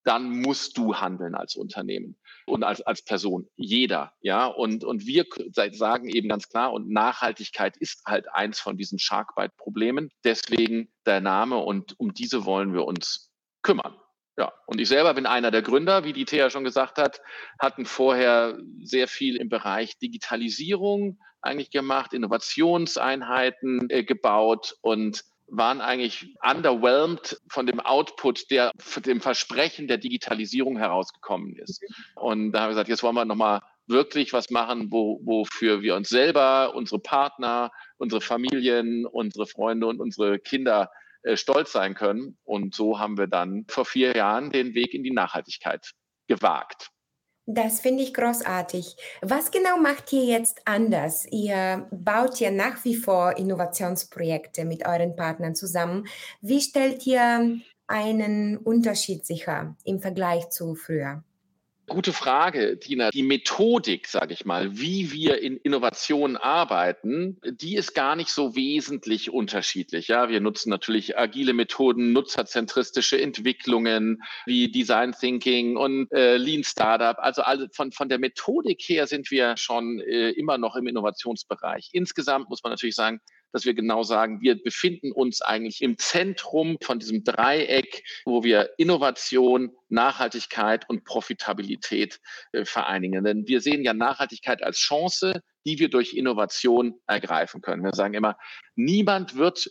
dann 0.05 0.41
musst 0.41 0.77
du 0.79 0.97
handeln 0.97 1.35
als 1.35 1.57
Unternehmen 1.57 2.17
und 2.47 2.63
als, 2.63 2.81
als 2.83 3.03
Person. 3.03 3.49
Jeder, 3.57 4.13
ja. 4.21 4.47
Und, 4.47 4.85
und 4.85 5.05
wir 5.07 5.25
sagen 5.73 6.09
eben 6.09 6.29
ganz 6.29 6.49
klar, 6.49 6.73
und 6.73 6.89
Nachhaltigkeit 6.91 7.77
ist 7.77 8.05
halt 8.07 8.33
eins 8.33 8.61
von 8.61 8.77
diesen 8.77 8.99
Sharkbite-Problemen. 8.99 10.11
Deswegen 10.25 10.93
der 11.07 11.21
Name 11.21 11.57
und 11.59 11.99
um 11.99 12.13
diese 12.15 12.45
wollen 12.45 12.73
wir 12.73 12.85
uns 12.85 13.33
kümmern. 13.63 13.97
Ja, 14.39 14.53
und 14.67 14.81
ich 14.81 14.89
selber 14.89 15.15
bin 15.15 15.27
einer 15.27 15.51
der 15.51 15.63
Gründer, 15.63 16.05
wie 16.05 16.13
die 16.13 16.27
Thea 16.27 16.51
schon 16.51 16.65
gesagt 16.65 16.99
hat, 16.99 17.23
hatten 17.59 17.87
vorher 17.87 18.59
sehr 18.83 19.09
viel 19.09 19.37
im 19.37 19.49
Bereich 19.49 19.99
Digitalisierung 19.99 21.19
eigentlich 21.41 21.71
gemacht, 21.71 22.13
Innovationseinheiten 22.13 23.89
äh, 23.89 24.05
gebaut 24.05 24.77
und 24.83 25.25
waren 25.49 25.81
eigentlich 25.81 26.35
underwhelmed 26.43 27.41
von 27.49 27.67
dem 27.67 27.81
Output, 27.81 28.51
der 28.51 28.73
von 28.79 29.03
dem 29.03 29.21
Versprechen 29.21 29.87
der 29.87 29.99
Digitalisierung 29.99 30.77
herausgekommen 30.77 31.57
ist. 31.57 31.83
Und 32.17 32.53
da 32.53 32.61
haben 32.61 32.67
wir 32.67 32.71
gesagt, 32.71 32.89
jetzt 32.89 33.03
wollen 33.05 33.15
wir 33.15 33.25
nochmal 33.25 33.61
wirklich 33.87 34.33
was 34.33 34.51
machen, 34.51 34.91
wo, 34.91 35.21
wofür 35.25 35.83
wir 35.83 35.95
uns 35.95 36.09
selber, 36.09 36.75
unsere 36.75 36.99
Partner, 36.99 37.71
unsere 37.97 38.21
Familien, 38.21 39.07
unsere 39.07 39.47
Freunde 39.47 39.87
und 39.87 40.01
unsere 40.01 40.41
Kinder 40.41 40.91
stolz 41.35 41.73
sein 41.73 41.95
können. 41.95 42.39
Und 42.45 42.75
so 42.75 42.99
haben 42.99 43.19
wir 43.19 43.27
dann 43.27 43.65
vor 43.69 43.85
vier 43.85 44.17
Jahren 44.17 44.51
den 44.51 44.75
Weg 44.75 44.95
in 44.95 45.03
die 45.03 45.13
Nachhaltigkeit 45.13 45.93
gewagt. 46.29 46.91
Das 47.49 47.81
finde 47.81 48.03
ich 48.03 48.13
großartig. 48.13 48.97
Was 49.23 49.53
genau 49.53 49.77
macht 49.79 50.13
ihr 50.13 50.25
jetzt 50.25 50.63
anders? 50.65 51.27
Ihr 51.31 51.87
baut 51.93 52.41
ja 52.41 52.51
nach 52.51 52.85
wie 52.85 52.97
vor 52.97 53.37
Innovationsprojekte 53.37 54.65
mit 54.65 54.85
euren 54.85 55.15
Partnern 55.15 55.55
zusammen. 55.55 56.09
Wie 56.41 56.61
stellt 56.61 57.07
ihr 57.07 57.61
einen 57.87 58.57
Unterschied 58.57 59.25
sicher 59.25 59.77
im 59.85 60.01
Vergleich 60.01 60.51
zu 60.51 60.75
früher? 60.75 61.23
Gute 61.89 62.13
Frage, 62.13 62.81
Tina. 62.81 63.11
Die 63.11 63.23
Methodik, 63.23 64.09
sage 64.09 64.35
ich 64.35 64.45
mal, 64.45 64.77
wie 64.77 65.13
wir 65.13 65.41
in 65.41 65.57
Innovationen 65.57 66.37
arbeiten, 66.37 67.41
die 67.45 67.77
ist 67.77 67.95
gar 67.95 68.17
nicht 68.17 68.31
so 68.31 68.57
wesentlich 68.57 69.31
unterschiedlich. 69.31 70.09
Ja, 70.09 70.29
wir 70.29 70.41
nutzen 70.41 70.69
natürlich 70.69 71.17
agile 71.17 71.53
Methoden, 71.53 72.13
nutzerzentristische 72.13 73.21
Entwicklungen 73.21 74.21
wie 74.47 74.69
Design 74.69 75.13
Thinking 75.13 75.77
und 75.77 76.11
äh, 76.13 76.37
Lean 76.39 76.65
Startup. 76.65 77.19
Also 77.21 77.43
alle, 77.43 77.69
von, 77.73 77.93
von 77.93 78.09
der 78.09 78.19
Methodik 78.19 78.83
her 78.83 79.07
sind 79.07 79.31
wir 79.31 79.57
schon 79.57 80.01
äh, 80.01 80.31
immer 80.31 80.59
noch 80.59 80.75
im 80.75 80.89
Innovationsbereich. 80.89 81.91
Insgesamt 81.93 82.51
muss 82.51 82.65
man 82.65 82.73
natürlich 82.73 82.97
sagen, 82.97 83.21
dass 83.57 83.65
wir 83.65 83.73
genau 83.73 84.03
sagen, 84.03 84.43
wir 84.43 84.63
befinden 84.63 85.13
uns 85.13 85.41
eigentlich 85.41 85.81
im 85.81 85.97
Zentrum 85.97 86.77
von 86.83 86.99
diesem 86.99 87.25
Dreieck, 87.25 88.05
wo 88.27 88.45
wir 88.45 88.69
Innovation, 88.77 89.71
Nachhaltigkeit 89.89 90.87
und 90.91 91.05
Profitabilität 91.05 92.21
äh, 92.53 92.67
vereinigen. 92.67 93.25
Denn 93.25 93.47
wir 93.47 93.63
sehen 93.63 93.83
ja 93.83 93.95
Nachhaltigkeit 93.95 94.63
als 94.63 94.77
Chance, 94.77 95.41
die 95.65 95.79
wir 95.79 95.89
durch 95.89 96.13
Innovation 96.13 97.01
ergreifen 97.07 97.63
können. 97.63 97.83
Wir 97.83 97.95
sagen 97.95 98.13
immer, 98.13 98.37
niemand 98.75 99.37
wird 99.37 99.71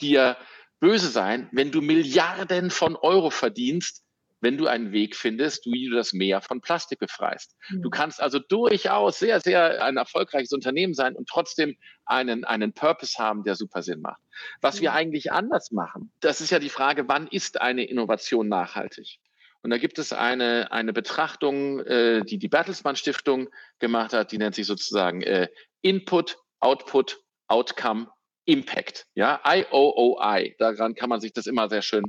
dir 0.00 0.36
böse 0.80 1.08
sein, 1.08 1.48
wenn 1.52 1.70
du 1.70 1.82
Milliarden 1.82 2.70
von 2.70 2.96
Euro 2.96 3.30
verdienst, 3.30 4.02
wenn 4.40 4.56
du 4.56 4.66
einen 4.66 4.92
Weg 4.92 5.16
findest, 5.16 5.66
wie 5.66 5.88
du 5.88 5.96
das 5.96 6.12
Meer 6.12 6.40
von 6.40 6.60
Plastik 6.60 6.98
befreist. 6.98 7.56
Mhm. 7.68 7.82
Du 7.82 7.90
kannst 7.90 8.20
also 8.20 8.38
durchaus 8.38 9.18
sehr, 9.18 9.40
sehr 9.40 9.84
ein 9.84 9.96
erfolgreiches 9.96 10.52
Unternehmen 10.52 10.94
sein 10.94 11.14
und 11.14 11.28
trotzdem 11.28 11.76
einen, 12.06 12.44
einen 12.44 12.72
Purpose 12.72 13.18
haben, 13.18 13.44
der 13.44 13.54
super 13.54 13.82
Sinn 13.82 14.00
macht. 14.00 14.20
Was 14.60 14.76
mhm. 14.76 14.82
wir 14.82 14.92
eigentlich 14.94 15.32
anders 15.32 15.70
machen, 15.70 16.12
das 16.20 16.40
ist 16.40 16.50
ja 16.50 16.58
die 16.58 16.68
Frage, 16.68 17.08
wann 17.08 17.26
ist 17.26 17.60
eine 17.60 17.84
Innovation 17.84 18.48
nachhaltig? 18.48 19.18
Und 19.62 19.70
da 19.70 19.78
gibt 19.78 19.98
es 19.98 20.12
eine, 20.12 20.72
eine 20.72 20.92
Betrachtung, 20.92 21.80
äh, 21.80 22.24
die 22.24 22.38
die 22.38 22.48
Bertelsmann 22.48 22.96
Stiftung 22.96 23.50
gemacht 23.78 24.12
hat, 24.12 24.32
die 24.32 24.38
nennt 24.38 24.54
sich 24.54 24.66
sozusagen 24.66 25.22
äh, 25.22 25.48
Input, 25.82 26.38
Output, 26.60 27.20
Outcome, 27.48 28.08
Impact. 28.46 29.06
Ja, 29.14 29.40
IOOI. 29.44 30.54
Daran 30.58 30.94
kann 30.94 31.10
man 31.10 31.20
sich 31.20 31.32
das 31.32 31.46
immer 31.46 31.68
sehr 31.68 31.82
schön 31.82 32.04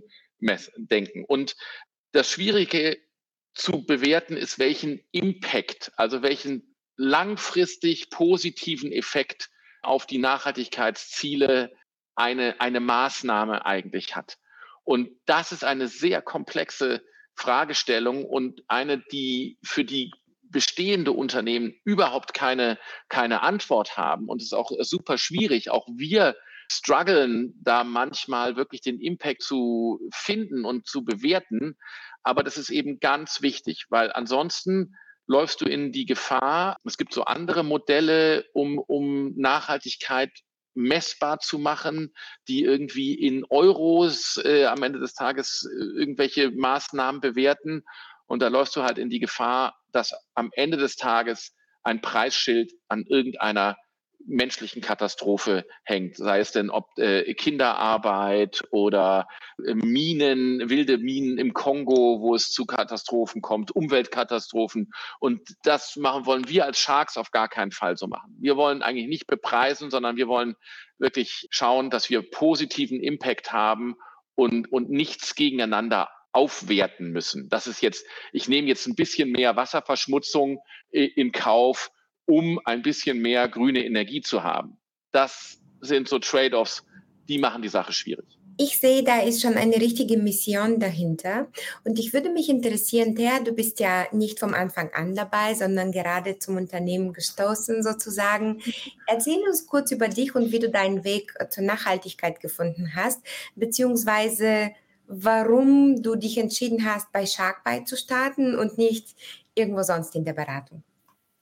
denken. 0.77 1.23
Und 1.25 1.55
das 2.12 2.30
Schwierige 2.30 2.98
zu 3.53 3.86
bewerten 3.86 4.38
ist, 4.38 4.60
welchen 4.60 5.01
Impact, 5.12 5.91
also 5.98 6.22
welchen 6.22 6.75
langfristig 6.96 8.10
positiven 8.10 8.91
Effekt 8.91 9.50
auf 9.82 10.06
die 10.06 10.20
Nachhaltigkeitsziele 10.20 11.72
eine, 12.15 12.60
eine 12.60 12.80
Maßnahme 12.80 13.65
eigentlich 13.65 14.15
hat. 14.15 14.38
Und 14.84 15.10
das 15.25 15.51
ist 15.51 15.63
eine 15.63 15.88
sehr 15.88 16.22
komplexe 16.22 17.03
Fragestellung 17.36 18.25
und 18.25 18.63
eine, 18.68 19.00
die 19.12 19.58
für 19.63 19.84
die 19.84 20.12
bestehende 20.41 21.13
Unternehmen 21.13 21.74
überhaupt 21.86 22.34
keine, 22.34 22.77
keine 23.10 23.41
Antwort 23.41 23.98
haben. 23.98 24.27
Und 24.27 24.41
es 24.41 24.48
ist 24.48 24.53
auch 24.53 24.72
super 24.82 25.18
schwierig. 25.18 25.70
Auch 25.70 25.88
wir 25.96 26.36
strugglen 26.72 27.54
da 27.62 27.84
manchmal 27.84 28.56
wirklich 28.56 28.82
den 28.82 29.00
Impact 29.00 29.42
zu 29.42 30.00
finden 30.13 30.66
und 30.66 30.88
zu 30.88 31.04
bewerten. 31.04 31.78
Aber 32.24 32.44
das 32.44 32.58
ist 32.58 32.70
eben 32.70 33.00
ganz 33.00 33.42
wichtig, 33.42 33.86
weil 33.90 34.12
ansonsten 34.12 34.96
läufst 35.28 35.62
du 35.62 35.66
in 35.66 35.92
die 35.92 36.06
Gefahr, 36.06 36.78
es 36.84 36.98
gibt 36.98 37.13
so 37.13 37.24
andere 37.25 37.63
Modelle, 37.63 38.46
um, 38.54 38.80
um 38.80 39.34
Nachhaltigkeit 39.36 40.32
messbar 40.74 41.40
zu 41.40 41.60
machen, 41.60 42.13
die 42.48 42.63
irgendwie 42.63 43.13
in 43.13 43.46
Euros 43.50 44.40
äh, 44.44 44.66
am 44.66 44.84
Ende 44.84 45.00
des 45.00 45.13
Tages 45.13 45.68
äh, 45.70 46.00
irgendwelche 46.00 46.51
Maßnahmen 46.51 47.22
bewerten. 47.22 47.84
Und 48.25 48.42
da 48.42 48.48
läufst 48.48 48.75
du 48.75 48.84
halt 48.84 48.98
in 48.98 49.10
die 49.10 49.20
Gefahr, 49.20 49.78
dass 49.92 50.13
am 50.34 50.50
Ende 50.54 50.78
des 50.78 50.96
Tages 50.96 51.54
ein 51.84 52.01
Preisschild 52.01 52.72
an 52.88 53.06
irgendeiner 53.08 53.75
menschlichen 54.28 54.82
Katastrophe 54.82 55.66
hängt, 55.84 56.18
sei 56.18 56.40
es 56.40 56.51
denn 56.51 56.70
ob 56.70 56.98
äh, 56.98 57.34
Kinderarbeit 57.34 58.63
oder 58.72 59.28
äh, 59.66 59.74
Minen, 59.74 60.70
wilde 60.70 60.98
Minen 60.98 61.38
im 61.38 61.54
Kongo, 61.54 62.22
wo 62.22 62.36
es 62.36 62.51
zu 62.51 62.66
Katastrophen 62.66 63.42
kommt, 63.42 63.72
Umweltkatastrophen. 63.72 64.92
Und 65.20 65.42
das 65.63 65.96
machen 65.96 66.25
wollen 66.25 66.48
wir 66.48 66.66
als 66.66 66.80
Sharks 66.80 67.18
auf 67.18 67.32
gar 67.32 67.50
keinen 67.50 67.72
Fall 67.72 67.98
so 67.98 68.08
machen. 68.08 68.36
Wir 68.40 68.58
wollen 68.58 68.82
eigentlich 68.82 69.08
nicht 69.08 69.28
bepreisen, 69.28 69.90
sondern 69.90 70.18
wir 70.18 70.28
wollen 70.28 70.56
wirklich 71.00 71.48
schauen, 71.50 71.90
dass 71.90 72.10
wir 72.10 72.22
positiven 72.30 73.00
Impact 73.00 73.51
haben 73.51 73.96
und, 74.36 74.72
und 74.72 74.90
nichts 74.90 75.36
gegeneinander 75.36 76.10
aufwerten 76.32 77.12
müssen. 77.12 77.50
Das 77.50 77.68
ist 77.68 77.82
jetzt, 77.82 78.06
ich 78.32 78.48
nehme 78.48 78.68
jetzt 78.68 78.88
ein 78.88 78.96
bisschen 78.96 79.32
mehr 79.32 79.56
Wasserverschmutzung 79.56 80.60
äh, 80.92 81.04
in 81.04 81.32
Kauf, 81.32 81.92
um 82.31 82.61
ein 82.63 82.81
bisschen 82.81 83.21
mehr 83.21 83.50
grüne 83.50 83.83
Energie 83.85 84.21
zu 84.21 84.41
haben. 84.41 84.77
Das 85.11 85.59
sind 85.81 86.07
so 86.07 86.17
Trade-offs, 86.17 86.85
die 87.27 87.38
machen 87.38 87.61
die 87.61 87.67
Sache 87.67 87.91
schwierig. 87.91 88.25
ich 88.57 88.79
sehe, 88.79 89.03
da 89.03 89.19
ist 89.19 89.41
schon 89.41 89.55
eine 89.55 89.75
richtige 89.75 90.17
Mission 90.17 90.79
dahinter. 90.79 91.47
Und 91.83 92.00
ich 92.00 92.13
würde 92.13 92.29
mich 92.29 92.47
interessieren, 92.47 93.15
Thea, 93.15 93.39
du 93.39 93.53
bist 93.53 93.79
ja 93.79 94.05
nicht 94.11 94.39
vom 94.39 94.53
Anfang 94.53 94.91
an 94.93 95.15
dabei, 95.15 95.55
sondern 95.55 95.91
gerade 95.91 96.38
zum 96.39 96.57
Unternehmen 96.57 97.11
gestoßen 97.11 97.83
sozusagen. 97.83 98.61
Erzähl 99.07 99.39
uns 99.47 99.65
kurz 99.67 99.91
über 99.91 100.07
dich 100.07 100.35
und 100.35 100.51
wie 100.51 100.59
du 100.59 100.69
deinen 100.69 101.03
Weg 101.03 101.33
zur 101.50 101.63
Nachhaltigkeit 101.63 102.39
gefunden 102.39 102.91
hast, 102.95 103.19
beziehungsweise 103.55 104.71
warum 105.07 106.01
du 106.01 106.15
dich 106.15 106.38
entschieden 106.38 106.85
hast, 106.85 107.11
bei 107.11 107.25
Sharkbite 107.25 107.85
zu 107.85 107.97
starten 107.97 108.55
und 108.55 108.77
nicht 108.77 109.15
irgendwo 109.55 109.83
sonst 109.83 110.15
in 110.15 110.23
der 110.23 110.33
Beratung. 110.33 110.83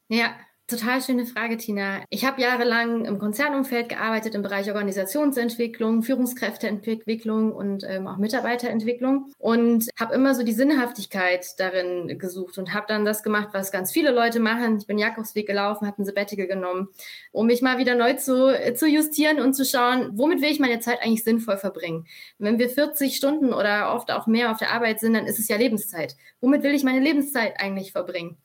Ja, 0.08 0.36
Total 0.70 1.02
schöne 1.02 1.26
Frage, 1.26 1.58
Tina. 1.58 2.04
Ich 2.12 2.26
habe 2.26 2.40
jahrelang 2.44 3.06
im 3.06 3.18
Konzernumfeld 3.18 3.90
gearbeitet 3.90 4.36
im 4.36 4.44
Bereich 4.44 4.68
Organisationsentwicklung, 4.68 6.04
Führungskräfteentwicklung 6.04 7.54
und 7.54 7.84
ähm, 7.90 8.06
auch 8.06 8.18
Mitarbeiterentwicklung 8.18 9.32
und 9.40 9.90
habe 10.00 10.14
immer 10.14 10.36
so 10.36 10.44
die 10.44 10.52
Sinnhaftigkeit 10.52 11.60
darin 11.60 12.20
gesucht 12.20 12.60
und 12.60 12.76
habe 12.76 12.86
dann 12.88 13.04
das 13.04 13.24
gemacht, 13.24 13.50
was 13.52 13.72
ganz 13.72 13.92
viele 13.92 14.12
Leute 14.12 14.40
machen. 14.40 14.78
Ich 14.78 14.86
bin 14.86 15.00
Jakobsweg 15.00 15.48
gelaufen, 15.48 15.88
habe 15.88 16.04
ein 16.04 16.06
Sabbatical 16.06 16.46
genommen, 16.46 16.90
um 17.32 17.48
mich 17.48 17.64
mal 17.64 17.80
wieder 17.80 17.96
neu 17.96 18.14
zu, 18.14 18.50
äh, 18.50 18.76
zu 18.76 18.86
justieren 18.86 19.40
und 19.40 19.56
zu 19.56 19.66
schauen, 19.66 20.12
womit 20.14 20.40
will 20.44 20.52
ich 20.52 20.60
meine 20.60 20.80
Zeit 20.80 21.02
eigentlich 21.02 21.24
sinnvoll 21.24 21.58
verbringen. 21.58 22.06
Wenn 22.38 22.60
wir 22.60 22.70
40 22.70 23.16
Stunden 23.16 23.54
oder 23.54 23.96
oft 23.96 24.12
auch 24.12 24.28
mehr 24.28 24.52
auf 24.52 24.60
der 24.60 24.72
Arbeit 24.72 25.00
sind, 25.00 25.16
dann 25.16 25.26
ist 25.26 25.40
es 25.40 25.48
ja 25.48 25.58
Lebenszeit. 25.58 26.16
Womit 26.42 26.62
will 26.62 26.76
ich 26.76 26.84
meine 26.84 27.00
Lebenszeit 27.00 27.60
eigentlich 27.60 27.92
verbringen? 27.92 28.38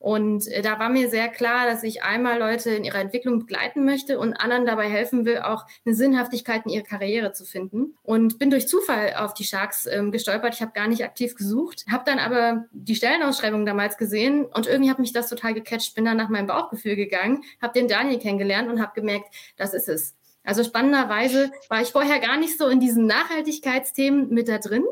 Und 0.00 0.48
äh, 0.48 0.62
da 0.62 0.78
war 0.78 0.88
mir 0.88 1.10
sehr 1.10 1.28
klar, 1.28 1.66
dass 1.66 1.82
ich 1.82 2.02
einmal 2.02 2.38
Leute 2.38 2.70
in 2.70 2.84
ihrer 2.84 2.98
Entwicklung 2.98 3.38
begleiten 3.38 3.84
möchte 3.84 4.18
und 4.18 4.32
anderen 4.32 4.64
dabei 4.64 4.88
helfen 4.88 5.26
will, 5.26 5.40
auch 5.40 5.66
eine 5.84 5.94
Sinnhaftigkeit 5.94 6.62
in 6.64 6.72
ihre 6.72 6.84
Karriere 6.84 7.32
zu 7.32 7.44
finden. 7.44 7.94
Und 8.02 8.38
bin 8.38 8.50
durch 8.50 8.66
Zufall 8.66 9.14
auf 9.18 9.34
die 9.34 9.44
Sharks 9.44 9.84
ähm, 9.84 10.10
gestolpert. 10.10 10.54
Ich 10.54 10.62
habe 10.62 10.72
gar 10.72 10.88
nicht 10.88 11.04
aktiv 11.04 11.34
gesucht, 11.34 11.84
habe 11.90 12.04
dann 12.06 12.18
aber 12.18 12.64
die 12.72 12.94
Stellenausschreibung 12.94 13.66
damals 13.66 13.98
gesehen 13.98 14.46
und 14.46 14.66
irgendwie 14.66 14.90
hat 14.90 14.98
mich 14.98 15.12
das 15.12 15.28
total 15.28 15.52
gecatcht. 15.52 15.94
Bin 15.94 16.06
dann 16.06 16.16
nach 16.16 16.30
meinem 16.30 16.46
Bauchgefühl 16.46 16.96
gegangen, 16.96 17.44
habe 17.60 17.74
den 17.74 17.86
Daniel 17.86 18.18
kennengelernt 18.18 18.70
und 18.70 18.80
habe 18.80 18.92
gemerkt, 18.94 19.34
das 19.58 19.74
ist 19.74 19.90
es. 19.90 20.14
Also 20.44 20.64
spannenderweise 20.64 21.50
war 21.68 21.82
ich 21.82 21.88
vorher 21.88 22.20
gar 22.20 22.38
nicht 22.38 22.56
so 22.56 22.68
in 22.68 22.80
diesen 22.80 23.04
Nachhaltigkeitsthemen 23.04 24.30
mit 24.30 24.48
da 24.48 24.56
drin 24.56 24.84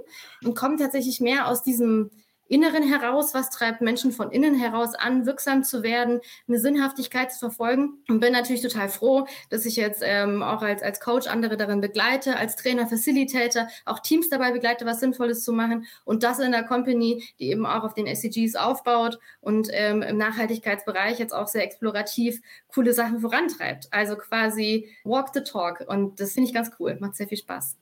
und 0.45 0.55
komme 0.55 0.77
tatsächlich 0.77 1.21
mehr 1.21 1.49
aus 1.49 1.63
diesem 1.63 2.11
Inneren 2.49 2.83
heraus, 2.83 3.35
was 3.35 3.51
treibt 3.51 3.81
Menschen 3.81 4.13
von 4.13 4.31
innen 4.31 4.55
heraus 4.55 4.95
an, 4.95 5.27
wirksam 5.27 5.65
zu 5.65 5.83
werden, 5.83 6.21
eine 6.47 6.59
Sinnhaftigkeit 6.59 7.33
zu 7.33 7.39
verfolgen. 7.39 8.03
Und 8.09 8.21
bin 8.21 8.33
natürlich 8.33 8.63
total 8.63 8.89
froh, 8.89 9.27
dass 9.51 9.67
ich 9.67 9.77
jetzt 9.77 10.03
ähm, 10.05 10.43
auch 10.43 10.63
als, 10.63 10.83
als 10.83 11.01
Coach 11.01 11.27
andere 11.27 11.57
darin 11.57 11.81
begleite, 11.81 12.37
als 12.37 12.57
Trainer, 12.57 12.87
Facilitator, 12.87 13.69
auch 13.85 14.01
Teams 14.01 14.29
dabei 14.29 14.53
begleite, 14.53 14.87
was 14.87 15.01
Sinnvolles 15.01 15.45
zu 15.45 15.53
machen. 15.53 15.87
Und 16.05 16.23
das 16.23 16.39
in 16.39 16.53
der 16.53 16.65
Company, 16.65 17.25
die 17.39 17.51
eben 17.51 17.67
auch 17.67 17.85
auf 17.85 17.95
den 17.95 18.07
SDGs 18.07 18.57
aufbaut 18.57 19.19
und 19.41 19.69
ähm, 19.73 20.03
im 20.03 20.17
Nachhaltigkeitsbereich 20.17 21.19
jetzt 21.19 21.35
auch 21.35 21.49
sehr 21.49 21.65
explorativ 21.65 22.41
coole 22.75 22.93
Sachen 22.93 23.21
vorantreibt. 23.21 23.89
Also 23.91 24.17
quasi 24.17 24.89
walk 25.05 25.29
the 25.35 25.43
talk. 25.43 25.85
Und 25.87 26.21
das 26.21 26.33
finde 26.33 26.49
ich 26.49 26.55
ganz 26.55 26.71
cool, 26.79 26.97
macht 27.01 27.17
sehr 27.17 27.29
viel 27.29 27.39
Spaß. 27.39 27.77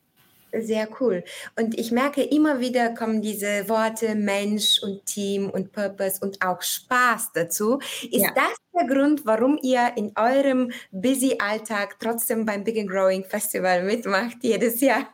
Sehr 0.53 0.89
cool. 1.01 1.25
Und 1.59 1.79
ich 1.79 1.93
merke, 1.93 2.23
immer 2.23 2.61
wieder 2.61 2.95
kommen 2.95 3.21
diese 3.21 3.69
Worte 3.69 4.15
Mensch 4.15 4.81
und 4.83 5.05
Team 5.05 5.51
und 5.51 5.73
Purpose 5.73 6.25
und 6.25 6.43
auch 6.43 6.63
Spaß 6.63 7.33
dazu. 7.35 7.79
Ist 8.03 8.23
ja. 8.23 8.33
das 8.35 8.57
der 8.75 8.87
Grund, 8.87 9.25
warum 9.25 9.59
ihr 9.63 9.93
in 9.97 10.13
eurem 10.17 10.71
busy 10.91 11.37
Alltag 11.39 11.97
trotzdem 11.99 12.45
beim 12.45 12.65
Big 12.65 12.79
and 12.79 12.91
Growing 12.91 13.25
Festival 13.25 13.83
mitmacht 13.83 14.37
jedes 14.43 14.81
Jahr? 14.81 15.09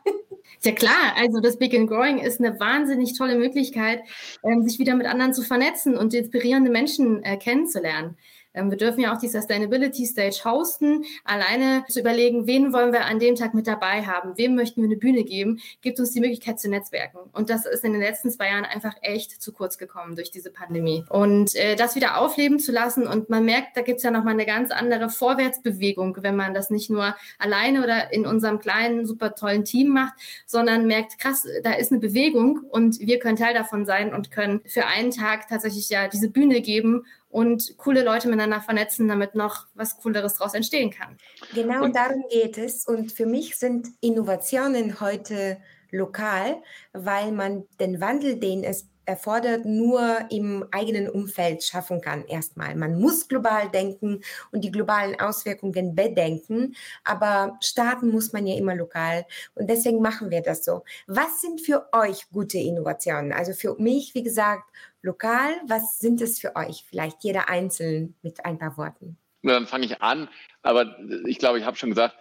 Ja 0.61 0.71
klar, 0.71 1.13
also 1.17 1.41
das 1.41 1.57
Big 1.57 1.73
and 1.73 1.89
Growing 1.89 2.19
ist 2.19 2.39
eine 2.39 2.57
wahnsinnig 2.59 3.17
tolle 3.17 3.35
Möglichkeit, 3.35 4.01
ähm, 4.43 4.63
sich 4.63 4.79
wieder 4.79 4.95
mit 4.95 5.07
anderen 5.07 5.33
zu 5.33 5.41
vernetzen 5.41 5.97
und 5.97 6.13
inspirierende 6.13 6.71
Menschen 6.71 7.23
äh, 7.23 7.37
kennenzulernen. 7.37 8.17
Ähm, 8.53 8.69
wir 8.69 8.77
dürfen 8.77 9.01
ja 9.01 9.13
auch 9.13 9.19
die 9.19 9.27
Sustainability 9.27 10.05
Stage 10.05 10.41
hosten. 10.45 11.03
Alleine 11.23 11.83
zu 11.87 11.99
überlegen, 11.99 12.47
wen 12.47 12.73
wollen 12.73 12.93
wir 12.93 13.05
an 13.05 13.19
dem 13.19 13.35
Tag 13.35 13.53
mit 13.53 13.67
dabei 13.67 14.05
haben, 14.05 14.37
wem 14.37 14.55
möchten 14.55 14.81
wir 14.81 14.87
eine 14.87 14.97
Bühne 14.97 15.23
geben, 15.23 15.59
gibt 15.81 15.99
uns 15.99 16.11
die 16.11 16.19
Möglichkeit 16.19 16.59
zu 16.59 16.69
netzwerken. 16.69 17.19
Und 17.33 17.49
das 17.49 17.65
ist 17.65 17.83
in 17.83 17.93
den 17.93 18.01
letzten 18.01 18.29
zwei 18.29 18.49
Jahren 18.49 18.65
einfach 18.65 18.93
echt 19.01 19.41
zu 19.41 19.51
kurz 19.51 19.77
gekommen 19.77 20.15
durch 20.15 20.31
diese 20.31 20.51
Pandemie. 20.51 21.03
Und 21.09 21.55
äh, 21.55 21.75
das 21.75 21.95
wieder 21.95 22.17
aufleben 22.17 22.59
zu 22.59 22.71
lassen 22.71 23.07
und 23.07 23.29
man 23.29 23.45
merkt, 23.45 23.75
da 23.75 23.81
gibt 23.81 23.97
es 23.97 24.03
ja 24.03 24.11
nochmal 24.11 24.33
eine 24.33 24.45
ganz 24.45 24.71
andere 24.71 25.09
Vorwärtsbewegung, 25.09 26.17
wenn 26.21 26.35
man 26.35 26.53
das 26.53 26.69
nicht 26.69 26.89
nur 26.89 27.15
alleine 27.39 27.83
oder 27.83 28.13
in 28.13 28.25
unserem 28.25 28.59
kleinen, 28.59 29.05
super 29.05 29.35
tollen 29.35 29.65
Team 29.65 29.89
macht, 29.89 30.13
sondern 30.45 30.87
merkt, 30.87 31.19
krass, 31.19 31.45
da 31.63 31.73
ist 31.73 31.91
eine 31.91 31.99
Bewegung 31.99 32.59
und 32.69 32.99
wir 32.99 33.19
können 33.19 33.37
Teil 33.37 33.53
davon 33.53 33.85
sein 33.85 34.13
und 34.13 34.31
können 34.31 34.61
für 34.65 34.85
einen 34.85 35.11
Tag 35.11 35.47
tatsächlich 35.47 35.89
ja 35.89 36.07
diese 36.07 36.29
Bühne 36.29 36.61
geben 36.61 37.05
und 37.33 37.77
coole 37.77 38.03
Leute 38.03 38.27
miteinander 38.27 38.61
vernetzen, 38.61 39.07
damit 39.07 39.33
noch 39.33 39.65
was 39.73 39.97
Cooleres 39.97 40.35
daraus 40.35 40.53
entstehen 40.53 40.91
kann. 40.91 41.17
Genau 41.55 41.83
und 41.83 41.95
darum 41.95 42.23
geht 42.29 42.59
es. 42.59 42.85
Und 42.85 43.11
für 43.11 43.25
mich 43.25 43.57
sind 43.57 43.87
Innovationen 44.01 44.99
heute 45.01 45.57
lokal, 45.89 46.61
weil 46.93 47.31
man 47.31 47.63
den 47.79 47.99
Wandel, 47.99 48.39
den 48.39 48.63
es 48.63 48.87
erfordert, 49.05 49.65
nur 49.65 50.19
im 50.29 50.65
eigenen 50.71 51.09
Umfeld 51.09 51.63
schaffen 51.63 52.01
kann. 52.01 52.23
Erstmal. 52.25 52.75
Man 52.75 52.99
muss 52.99 53.27
global 53.27 53.69
denken 53.69 54.21
und 54.51 54.63
die 54.63 54.71
globalen 54.71 55.19
Auswirkungen 55.19 55.95
bedenken, 55.95 56.75
aber 57.03 57.57
starten 57.61 58.11
muss 58.11 58.31
man 58.31 58.45
ja 58.45 58.55
immer 58.55 58.75
lokal. 58.75 59.25
Und 59.55 59.71
deswegen 59.71 60.01
machen 60.01 60.29
wir 60.29 60.41
das 60.41 60.63
so. 60.63 60.83
Was 61.07 61.41
sind 61.41 61.61
für 61.61 61.87
euch 61.93 62.29
gute 62.31 62.59
Innovationen? 62.59 63.33
Also 63.33 63.53
für 63.53 63.75
mich, 63.79 64.13
wie 64.13 64.23
gesagt, 64.23 64.69
lokal. 65.03 65.61
Was 65.67 65.99
sind 65.99 66.21
es 66.21 66.39
für 66.39 66.55
euch? 66.55 66.85
Vielleicht 66.89 67.23
jeder 67.23 67.49
einzeln 67.49 68.15
mit 68.23 68.43
ein 68.45 68.57
paar 68.57 68.77
Worten. 68.77 69.17
Na, 69.43 69.53
dann 69.53 69.67
fange 69.67 69.85
ich 69.85 70.01
an. 70.01 70.29
Aber 70.63 70.97
ich 71.27 71.37
glaube, 71.37 71.59
ich 71.59 71.65
habe 71.65 71.77
schon 71.77 71.89
gesagt, 71.89 72.15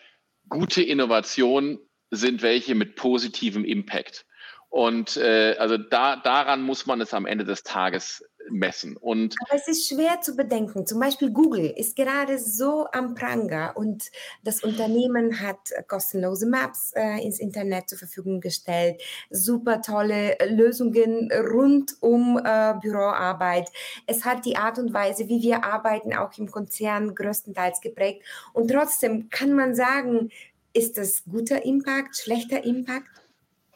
gute 0.49 0.83
Innovationen 0.83 1.79
sind 2.11 2.43
welche 2.43 2.75
mit 2.75 2.97
positivem 2.97 3.65
Impact. 3.65 4.27
Und 4.73 5.19
äh, 5.19 5.55
also 5.59 5.77
da, 5.77 6.17
daran 6.17 6.63
muss 6.63 6.87
man 6.87 6.99
es 7.03 7.13
am 7.13 7.27
Ende 7.27 7.45
des 7.45 7.63
Tages 7.63 8.25
messen. 8.51 8.97
Und 8.97 9.37
Aber 9.47 9.55
es 9.55 9.69
ist 9.69 9.87
schwer 9.87 10.23
zu 10.23 10.35
bedenken. 10.35 10.87
Zum 10.87 10.99
Beispiel 10.99 11.31
Google 11.31 11.67
ist 11.77 11.95
gerade 11.95 12.39
so 12.39 12.87
am 12.91 13.15
Pranger 13.15 13.73
und 13.75 14.11
das 14.43 14.65
Unternehmen 14.65 15.41
hat 15.41 15.59
kostenlose 15.89 16.47
Maps 16.47 16.93
äh, 16.97 17.23
ins 17.23 17.39
Internet 17.39 17.91
zur 17.91 17.99
Verfügung 17.99 18.41
gestellt, 18.41 19.03
super 19.29 19.83
tolle 19.83 20.39
Lösungen 20.49 21.31
rund 21.31 21.93
um 22.01 22.39
äh, 22.43 22.73
Büroarbeit. 22.81 23.69
Es 24.07 24.25
hat 24.25 24.47
die 24.47 24.57
Art 24.57 24.79
und 24.79 24.95
Weise, 24.95 25.29
wie 25.29 25.43
wir 25.43 25.65
arbeiten, 25.65 26.15
auch 26.15 26.39
im 26.39 26.51
Konzern 26.51 27.15
größtenteils 27.15 27.83
geprägt. 27.83 28.25
Und 28.55 28.71
trotzdem 28.71 29.29
kann 29.29 29.53
man 29.53 29.75
sagen, 29.75 30.31
ist 30.73 30.97
das 30.97 31.25
guter 31.31 31.63
Impact, 31.67 32.17
schlechter 32.17 32.65
Impact? 32.65 33.22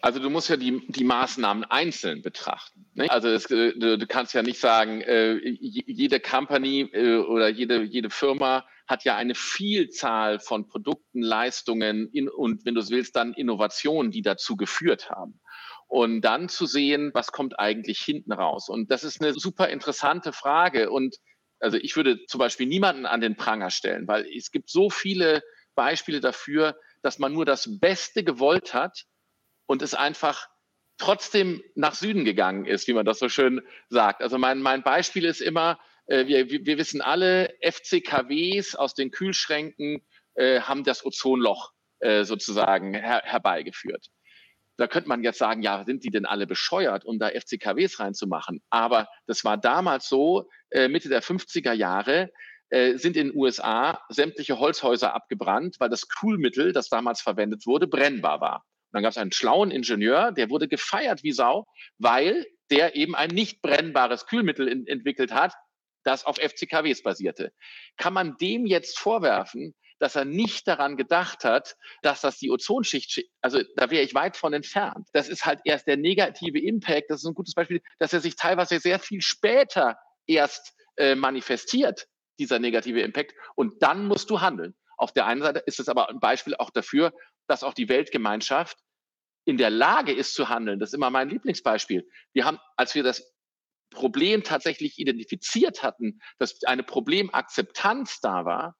Also 0.06 0.20
du 0.20 0.30
musst 0.30 0.48
ja 0.48 0.56
die, 0.56 0.86
die 0.86 1.02
Maßnahmen 1.02 1.64
einzeln 1.64 2.22
betrachten. 2.22 2.88
Ne? 2.94 3.10
Also 3.10 3.28
das, 3.28 3.50
äh, 3.50 3.72
du, 3.76 3.98
du, 3.98 4.06
kannst 4.06 4.34
ja 4.34 4.42
nicht 4.44 4.60
sagen, 4.60 5.00
äh, 5.00 5.34
jede 5.34 6.20
Company 6.20 6.82
äh, 6.92 7.16
oder 7.16 7.48
jede, 7.48 7.82
jede 7.82 8.08
Firma 8.08 8.64
hat 8.86 9.02
ja 9.02 9.16
eine 9.16 9.34
Vielzahl 9.34 10.38
von 10.38 10.68
Produkten, 10.68 11.22
Leistungen 11.22 12.08
in, 12.12 12.28
und 12.28 12.64
wenn 12.64 12.76
du 12.76 12.82
es 12.82 12.90
willst, 12.90 13.16
dann 13.16 13.34
Innovationen, 13.34 14.12
die 14.12 14.22
dazu 14.22 14.56
geführt 14.56 15.10
haben. 15.10 15.40
Und 15.88 16.20
dann 16.20 16.48
zu 16.48 16.66
sehen, 16.66 17.10
was 17.12 17.32
kommt 17.32 17.58
eigentlich 17.58 17.98
hinten 17.98 18.30
raus. 18.32 18.68
Und 18.68 18.92
das 18.92 19.02
ist 19.02 19.20
eine 19.20 19.34
super 19.34 19.70
interessante 19.70 20.32
Frage. 20.32 20.90
Und 20.90 21.16
also 21.58 21.78
ich 21.78 21.96
würde 21.96 22.24
zum 22.26 22.38
Beispiel 22.38 22.68
niemanden 22.68 23.06
an 23.06 23.20
den 23.20 23.34
Pranger 23.34 23.70
stellen, 23.70 24.06
weil 24.06 24.24
es 24.32 24.52
gibt 24.52 24.70
so 24.70 24.88
viele 24.88 25.42
Beispiele 25.74 26.20
dafür, 26.20 26.76
dass 27.02 27.18
man 27.18 27.32
nur 27.32 27.44
das 27.44 27.80
Beste 27.80 28.22
gewollt 28.22 28.72
hat 28.72 29.04
und 29.66 29.82
es 29.82 29.94
einfach 29.94 30.48
trotzdem 30.98 31.62
nach 31.74 31.94
Süden 31.94 32.24
gegangen 32.24 32.64
ist, 32.64 32.88
wie 32.88 32.94
man 32.94 33.04
das 33.04 33.18
so 33.18 33.28
schön 33.28 33.60
sagt. 33.88 34.22
Also 34.22 34.38
mein, 34.38 34.62
mein 34.62 34.82
Beispiel 34.82 35.24
ist 35.24 35.40
immer, 35.40 35.78
äh, 36.06 36.26
wir, 36.26 36.48
wir 36.48 36.78
wissen 36.78 37.02
alle, 37.02 37.54
FCKWs 37.60 38.74
aus 38.74 38.94
den 38.94 39.10
Kühlschränken 39.10 40.06
äh, 40.34 40.60
haben 40.60 40.84
das 40.84 41.04
Ozonloch 41.04 41.72
äh, 41.98 42.24
sozusagen 42.24 42.94
her, 42.94 43.22
herbeigeführt. 43.24 44.06
Da 44.78 44.86
könnte 44.86 45.08
man 45.08 45.22
jetzt 45.22 45.38
sagen, 45.38 45.62
ja, 45.62 45.84
sind 45.84 46.04
die 46.04 46.10
denn 46.10 46.26
alle 46.26 46.46
bescheuert, 46.46 47.04
um 47.06 47.18
da 47.18 47.28
FCKWs 47.28 47.98
reinzumachen? 47.98 48.62
Aber 48.68 49.08
das 49.26 49.44
war 49.44 49.56
damals 49.56 50.08
so, 50.08 50.48
äh, 50.70 50.88
Mitte 50.88 51.08
der 51.08 51.22
50er 51.22 51.72
Jahre, 51.72 52.30
äh, 52.68 52.96
sind 52.96 53.16
in 53.16 53.28
den 53.28 53.36
USA 53.36 54.02
sämtliche 54.10 54.58
Holzhäuser 54.58 55.14
abgebrannt, 55.14 55.76
weil 55.78 55.88
das 55.88 56.08
Kühlmittel, 56.08 56.72
das 56.72 56.88
damals 56.88 57.22
verwendet 57.22 57.64
wurde, 57.64 57.86
brennbar 57.86 58.40
war 58.40 58.64
dann 58.96 59.02
gab 59.02 59.10
es 59.10 59.18
einen 59.18 59.32
schlauen 59.32 59.70
Ingenieur, 59.70 60.32
der 60.32 60.48
wurde 60.48 60.68
gefeiert 60.68 61.22
wie 61.22 61.32
Sau, 61.32 61.66
weil 61.98 62.46
der 62.70 62.96
eben 62.96 63.14
ein 63.14 63.28
nicht 63.28 63.60
brennbares 63.60 64.26
Kühlmittel 64.26 64.68
in, 64.68 64.86
entwickelt 64.86 65.32
hat, 65.32 65.52
das 66.02 66.24
auf 66.24 66.36
FCKWs 66.36 67.02
basierte. 67.02 67.52
Kann 67.98 68.14
man 68.14 68.38
dem 68.38 68.64
jetzt 68.64 68.98
vorwerfen, 68.98 69.74
dass 69.98 70.16
er 70.16 70.24
nicht 70.24 70.66
daran 70.66 70.96
gedacht 70.96 71.44
hat, 71.44 71.76
dass 72.00 72.22
das 72.22 72.38
die 72.38 72.50
Ozonschicht, 72.50 73.22
also 73.42 73.60
da 73.76 73.90
wäre 73.90 74.02
ich 74.02 74.14
weit 74.14 74.36
von 74.36 74.54
entfernt. 74.54 75.08
Das 75.12 75.28
ist 75.28 75.44
halt 75.44 75.60
erst 75.64 75.86
der 75.86 75.98
negative 75.98 76.58
Impact. 76.58 77.10
Das 77.10 77.22
ist 77.22 77.28
ein 77.28 77.34
gutes 77.34 77.54
Beispiel, 77.54 77.82
dass 77.98 78.14
er 78.14 78.20
sich 78.20 78.36
teilweise 78.36 78.78
sehr 78.78 78.98
viel 78.98 79.20
später 79.20 79.98
erst 80.26 80.74
äh, 80.96 81.14
manifestiert, 81.14 82.06
dieser 82.38 82.58
negative 82.58 83.00
Impact. 83.00 83.34
Und 83.56 83.82
dann 83.82 84.06
musst 84.06 84.30
du 84.30 84.40
handeln. 84.40 84.74
Auf 84.96 85.12
der 85.12 85.26
einen 85.26 85.42
Seite 85.42 85.58
ist 85.66 85.80
es 85.80 85.88
aber 85.90 86.08
ein 86.08 86.20
Beispiel 86.20 86.54
auch 86.56 86.70
dafür, 86.70 87.12
dass 87.46 87.62
auch 87.62 87.74
die 87.74 87.88
Weltgemeinschaft 87.88 88.78
in 89.46 89.56
der 89.56 89.70
Lage 89.70 90.12
ist 90.12 90.34
zu 90.34 90.48
handeln. 90.48 90.78
Das 90.80 90.90
ist 90.90 90.94
immer 90.94 91.08
mein 91.08 91.30
Lieblingsbeispiel. 91.30 92.06
Wir 92.32 92.44
haben, 92.44 92.58
als 92.76 92.94
wir 92.94 93.02
das 93.02 93.32
Problem 93.90 94.42
tatsächlich 94.42 94.98
identifiziert 94.98 95.82
hatten, 95.82 96.20
dass 96.38 96.64
eine 96.64 96.82
Problemakzeptanz 96.82 98.20
da 98.20 98.44
war, 98.44 98.76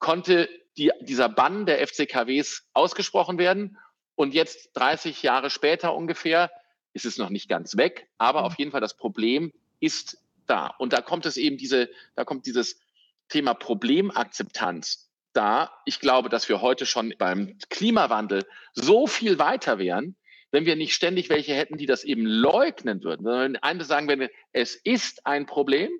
konnte 0.00 0.48
die, 0.76 0.90
dieser 1.00 1.28
Bann 1.28 1.66
der 1.66 1.86
FCKWs 1.86 2.68
ausgesprochen 2.72 3.38
werden. 3.38 3.78
Und 4.16 4.34
jetzt 4.34 4.70
30 4.74 5.22
Jahre 5.22 5.50
später 5.50 5.94
ungefähr 5.94 6.50
ist 6.92 7.06
es 7.06 7.16
noch 7.16 7.30
nicht 7.30 7.48
ganz 7.48 7.76
weg, 7.76 8.08
aber 8.18 8.44
auf 8.44 8.58
jeden 8.58 8.72
Fall 8.72 8.80
das 8.80 8.96
Problem 8.96 9.52
ist 9.78 10.18
da. 10.46 10.66
Und 10.78 10.92
da 10.92 11.00
kommt 11.00 11.26
es 11.26 11.36
eben 11.36 11.56
diese, 11.56 11.88
da 12.16 12.24
kommt 12.24 12.46
dieses 12.46 12.80
Thema 13.28 13.54
Problemakzeptanz 13.54 15.07
da. 15.32 15.72
Ich 15.84 16.00
glaube, 16.00 16.28
dass 16.28 16.48
wir 16.48 16.60
heute 16.60 16.86
schon 16.86 17.14
beim 17.18 17.58
Klimawandel 17.70 18.44
so 18.72 19.06
viel 19.06 19.38
weiter 19.38 19.78
wären, 19.78 20.16
wenn 20.50 20.64
wir 20.64 20.76
nicht 20.76 20.94
ständig 20.94 21.28
welche 21.28 21.54
hätten, 21.54 21.76
die 21.76 21.86
das 21.86 22.04
eben 22.04 22.24
leugnen 22.24 23.02
würden, 23.02 23.24
sondern 23.24 23.56
eine 23.56 23.84
sagen 23.84 24.08
wir, 24.08 24.30
es 24.52 24.74
ist 24.74 25.26
ein 25.26 25.46
Problem 25.46 25.90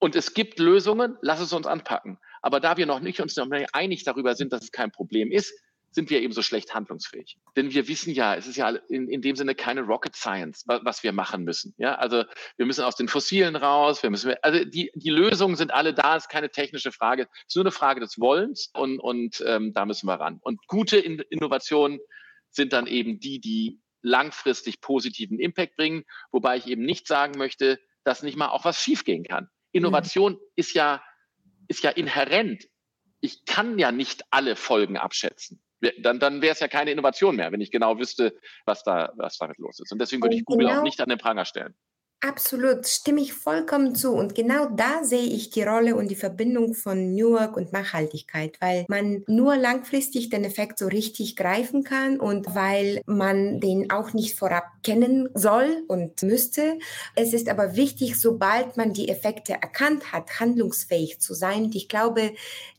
und 0.00 0.16
es 0.16 0.34
gibt 0.34 0.58
Lösungen, 0.58 1.16
lass 1.22 1.40
es 1.40 1.52
uns 1.52 1.66
anpacken. 1.66 2.18
Aber 2.42 2.60
da 2.60 2.76
wir 2.76 2.86
noch 2.86 3.00
nicht 3.00 3.20
uns 3.20 3.36
noch 3.36 3.48
einig 3.72 4.04
darüber 4.04 4.34
sind, 4.34 4.52
dass 4.52 4.64
es 4.64 4.72
kein 4.72 4.90
Problem 4.90 5.30
ist, 5.30 5.52
sind 5.90 6.10
wir 6.10 6.20
eben 6.20 6.32
so 6.32 6.42
schlecht 6.42 6.74
handlungsfähig. 6.74 7.38
Denn 7.56 7.72
wir 7.72 7.88
wissen 7.88 8.12
ja, 8.12 8.34
es 8.34 8.46
ist 8.46 8.56
ja 8.56 8.68
in, 8.88 9.08
in 9.08 9.22
dem 9.22 9.36
Sinne 9.36 9.54
keine 9.54 9.82
Rocket 9.82 10.14
Science, 10.14 10.64
was, 10.66 11.02
wir 11.02 11.12
machen 11.12 11.44
müssen. 11.44 11.74
Ja, 11.78 11.94
also 11.94 12.24
wir 12.56 12.66
müssen 12.66 12.84
aus 12.84 12.96
den 12.96 13.08
Fossilen 13.08 13.56
raus, 13.56 14.02
wir 14.02 14.10
müssen, 14.10 14.34
also 14.42 14.64
die, 14.64 14.90
die 14.94 15.10
Lösungen 15.10 15.56
sind 15.56 15.72
alle 15.72 15.94
da, 15.94 16.16
es 16.16 16.24
ist 16.24 16.28
keine 16.28 16.50
technische 16.50 16.92
Frage, 16.92 17.22
es 17.22 17.48
ist 17.48 17.56
nur 17.56 17.64
eine 17.64 17.72
Frage 17.72 18.00
des 18.00 18.18
Wollens 18.18 18.70
und, 18.74 18.98
und 19.00 19.42
ähm, 19.46 19.72
da 19.72 19.86
müssen 19.86 20.06
wir 20.06 20.14
ran. 20.14 20.38
Und 20.42 20.66
gute 20.66 20.98
in 20.98 21.20
Innovationen 21.30 21.98
sind 22.50 22.72
dann 22.72 22.86
eben 22.86 23.18
die, 23.18 23.40
die 23.40 23.80
langfristig 24.02 24.80
positiven 24.80 25.38
Impact 25.38 25.76
bringen, 25.76 26.04
wobei 26.30 26.56
ich 26.56 26.66
eben 26.66 26.84
nicht 26.84 27.06
sagen 27.06 27.38
möchte, 27.38 27.78
dass 28.04 28.22
nicht 28.22 28.36
mal 28.36 28.48
auch 28.48 28.64
was 28.64 28.80
schiefgehen 28.80 29.24
kann. 29.24 29.48
Innovation 29.72 30.34
mhm. 30.34 30.38
ist 30.56 30.74
ja, 30.74 31.02
ist 31.66 31.82
ja 31.82 31.90
inhärent. 31.90 32.68
Ich 33.20 33.44
kann 33.44 33.78
ja 33.78 33.90
nicht 33.90 34.22
alle 34.30 34.56
Folgen 34.56 34.96
abschätzen. 34.96 35.60
Dann, 36.02 36.18
dann 36.18 36.42
wäre 36.42 36.52
es 36.52 36.60
ja 36.60 36.68
keine 36.68 36.90
Innovation 36.90 37.36
mehr, 37.36 37.52
wenn 37.52 37.60
ich 37.60 37.70
genau 37.70 37.98
wüsste, 37.98 38.34
was 38.64 38.82
da, 38.82 39.12
was 39.16 39.38
damit 39.38 39.58
los 39.58 39.78
ist. 39.78 39.92
Und 39.92 40.00
deswegen 40.00 40.22
würde 40.22 40.36
ich 40.36 40.44
Google 40.44 40.66
genau, 40.66 40.80
auch 40.80 40.82
nicht 40.82 41.00
an 41.00 41.08
den 41.08 41.18
Pranger 41.18 41.44
stellen. 41.44 41.74
Absolut, 42.20 42.84
stimme 42.88 43.20
ich 43.20 43.32
vollkommen 43.32 43.94
zu. 43.94 44.10
Und 44.10 44.34
genau 44.34 44.66
da 44.70 45.04
sehe 45.04 45.22
ich 45.22 45.50
die 45.50 45.62
Rolle 45.62 45.94
und 45.94 46.08
die 46.10 46.16
Verbindung 46.16 46.74
von 46.74 47.14
New 47.14 47.30
Work 47.30 47.56
und 47.56 47.72
Nachhaltigkeit, 47.72 48.56
weil 48.60 48.86
man 48.88 49.22
nur 49.28 49.56
langfristig 49.56 50.28
den 50.28 50.42
Effekt 50.42 50.80
so 50.80 50.88
richtig 50.88 51.36
greifen 51.36 51.84
kann 51.84 52.18
und 52.18 52.56
weil 52.56 53.02
man 53.06 53.60
den 53.60 53.92
auch 53.92 54.14
nicht 54.14 54.36
vorab 54.36 54.64
kennen 54.82 55.28
soll 55.34 55.84
und 55.86 56.20
müsste. 56.24 56.80
Es 57.14 57.32
ist 57.32 57.48
aber 57.48 57.76
wichtig, 57.76 58.20
sobald 58.20 58.76
man 58.76 58.92
die 58.92 59.08
Effekte 59.08 59.52
erkannt 59.52 60.12
hat, 60.12 60.40
handlungsfähig 60.40 61.20
zu 61.20 61.34
sein. 61.34 61.66
Und 61.66 61.76
ich 61.76 61.88
glaube, 61.88 62.32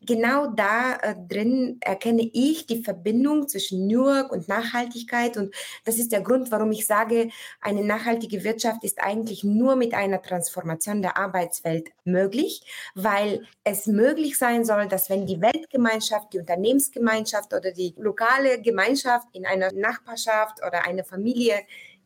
genau 0.06 0.48
da 0.48 0.96
äh, 0.98 1.16
drin 1.30 1.78
erkenne 1.80 2.30
ich 2.34 2.66
die 2.66 2.84
Verbindung 2.84 3.48
zwischen 3.48 3.88
New 3.88 4.04
Work 4.04 4.34
und 4.34 4.50
Nachhaltigkeit. 4.50 5.38
Und 5.38 5.54
das 5.86 5.98
ist 5.98 6.12
der 6.12 6.22
Grund, 6.22 6.52
warum 6.52 6.74
ich 6.74 6.86
sage, 6.86 7.30
eine 7.62 7.86
nachhaltige 7.86 8.44
Wirtschaft 8.44 8.84
ist 8.84 9.00
eigentlich 9.00 9.29
eigentlich 9.30 9.44
nur 9.44 9.76
mit 9.76 9.94
einer 9.94 10.22
Transformation 10.22 11.02
der 11.02 11.18
Arbeitswelt 11.18 11.92
möglich, 12.04 12.62
weil 12.96 13.46
es 13.64 13.86
möglich 13.86 14.38
sein 14.38 14.66
soll, 14.66 14.88
dass 14.88 15.10
wenn 15.10 15.28
die 15.28 15.40
Weltgemeinschaft, 15.40 16.34
die 16.34 16.40
Unternehmensgemeinschaft 16.40 17.54
oder 17.54 17.72
die 17.72 17.94
lokale 17.98 18.60
Gemeinschaft 18.62 19.28
in 19.34 19.46
einer 19.46 19.72
Nachbarschaft 19.72 20.60
oder 20.66 20.86
einer 20.86 21.04
Familie 21.04 21.60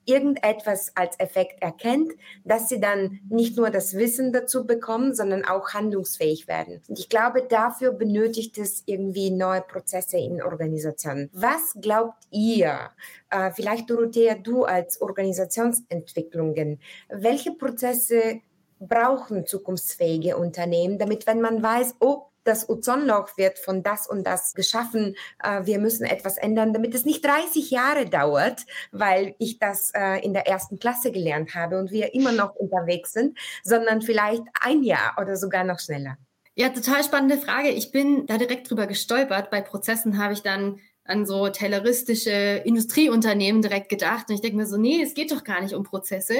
irgendetwas 0.05 0.91
als 0.95 1.19
Effekt 1.19 1.61
erkennt, 1.61 2.11
dass 2.43 2.69
sie 2.69 2.79
dann 2.79 3.19
nicht 3.29 3.57
nur 3.57 3.69
das 3.69 3.93
Wissen 3.95 4.33
dazu 4.33 4.65
bekommen, 4.65 5.13
sondern 5.13 5.45
auch 5.45 5.73
handlungsfähig 5.73 6.47
werden. 6.47 6.81
Und 6.87 6.99
ich 6.99 7.09
glaube, 7.09 7.43
dafür 7.43 7.91
benötigt 7.91 8.57
es 8.57 8.83
irgendwie 8.85 9.31
neue 9.31 9.61
Prozesse 9.61 10.17
in 10.17 10.41
Organisationen. 10.41 11.29
Was 11.33 11.75
glaubt 11.79 12.23
ihr, 12.31 12.91
äh, 13.29 13.51
vielleicht 13.51 13.89
Dorothea, 13.89 14.35
du 14.35 14.63
als 14.63 15.01
Organisationsentwicklungen, 15.01 16.79
welche 17.09 17.51
Prozesse 17.51 18.41
brauchen 18.79 19.45
zukunftsfähige 19.45 20.37
Unternehmen, 20.37 20.97
damit 20.97 21.25
wenn 21.27 21.41
man 21.41 21.63
weiß, 21.63 21.95
oh, 21.99 22.23
das 22.43 22.69
Ozonloch 22.69 23.37
wird 23.37 23.59
von 23.59 23.83
das 23.83 24.07
und 24.07 24.25
das 24.25 24.53
geschaffen. 24.53 25.15
Äh, 25.43 25.65
wir 25.65 25.79
müssen 25.79 26.05
etwas 26.05 26.37
ändern, 26.37 26.73
damit 26.73 26.93
es 26.95 27.05
nicht 27.05 27.25
30 27.25 27.71
Jahre 27.71 28.05
dauert, 28.05 28.65
weil 28.91 29.35
ich 29.39 29.59
das 29.59 29.91
äh, 29.93 30.23
in 30.23 30.33
der 30.33 30.47
ersten 30.47 30.79
Klasse 30.79 31.11
gelernt 31.11 31.55
habe 31.55 31.77
und 31.77 31.91
wir 31.91 32.13
immer 32.13 32.31
noch 32.31 32.55
unterwegs 32.55 33.13
sind, 33.13 33.37
sondern 33.63 34.01
vielleicht 34.01 34.43
ein 34.61 34.83
Jahr 34.83 35.15
oder 35.19 35.35
sogar 35.35 35.63
noch 35.63 35.79
schneller. 35.79 36.17
Ja, 36.55 36.69
total 36.69 37.03
spannende 37.03 37.37
Frage. 37.37 37.69
Ich 37.69 37.91
bin 37.91 38.27
da 38.27 38.37
direkt 38.37 38.69
drüber 38.69 38.85
gestolpert. 38.85 39.49
Bei 39.49 39.61
Prozessen 39.61 40.19
habe 40.19 40.33
ich 40.33 40.43
dann 40.43 40.79
an 41.05 41.25
so 41.25 41.49
tayloristische 41.49 42.61
Industrieunternehmen 42.63 43.61
direkt 43.61 43.89
gedacht. 43.89 44.29
Und 44.29 44.35
ich 44.35 44.41
denke 44.41 44.57
mir 44.57 44.67
so, 44.67 44.77
nee, 44.77 45.01
es 45.01 45.15
geht 45.15 45.31
doch 45.31 45.43
gar 45.43 45.61
nicht 45.61 45.73
um 45.73 45.83
Prozesse. 45.83 46.35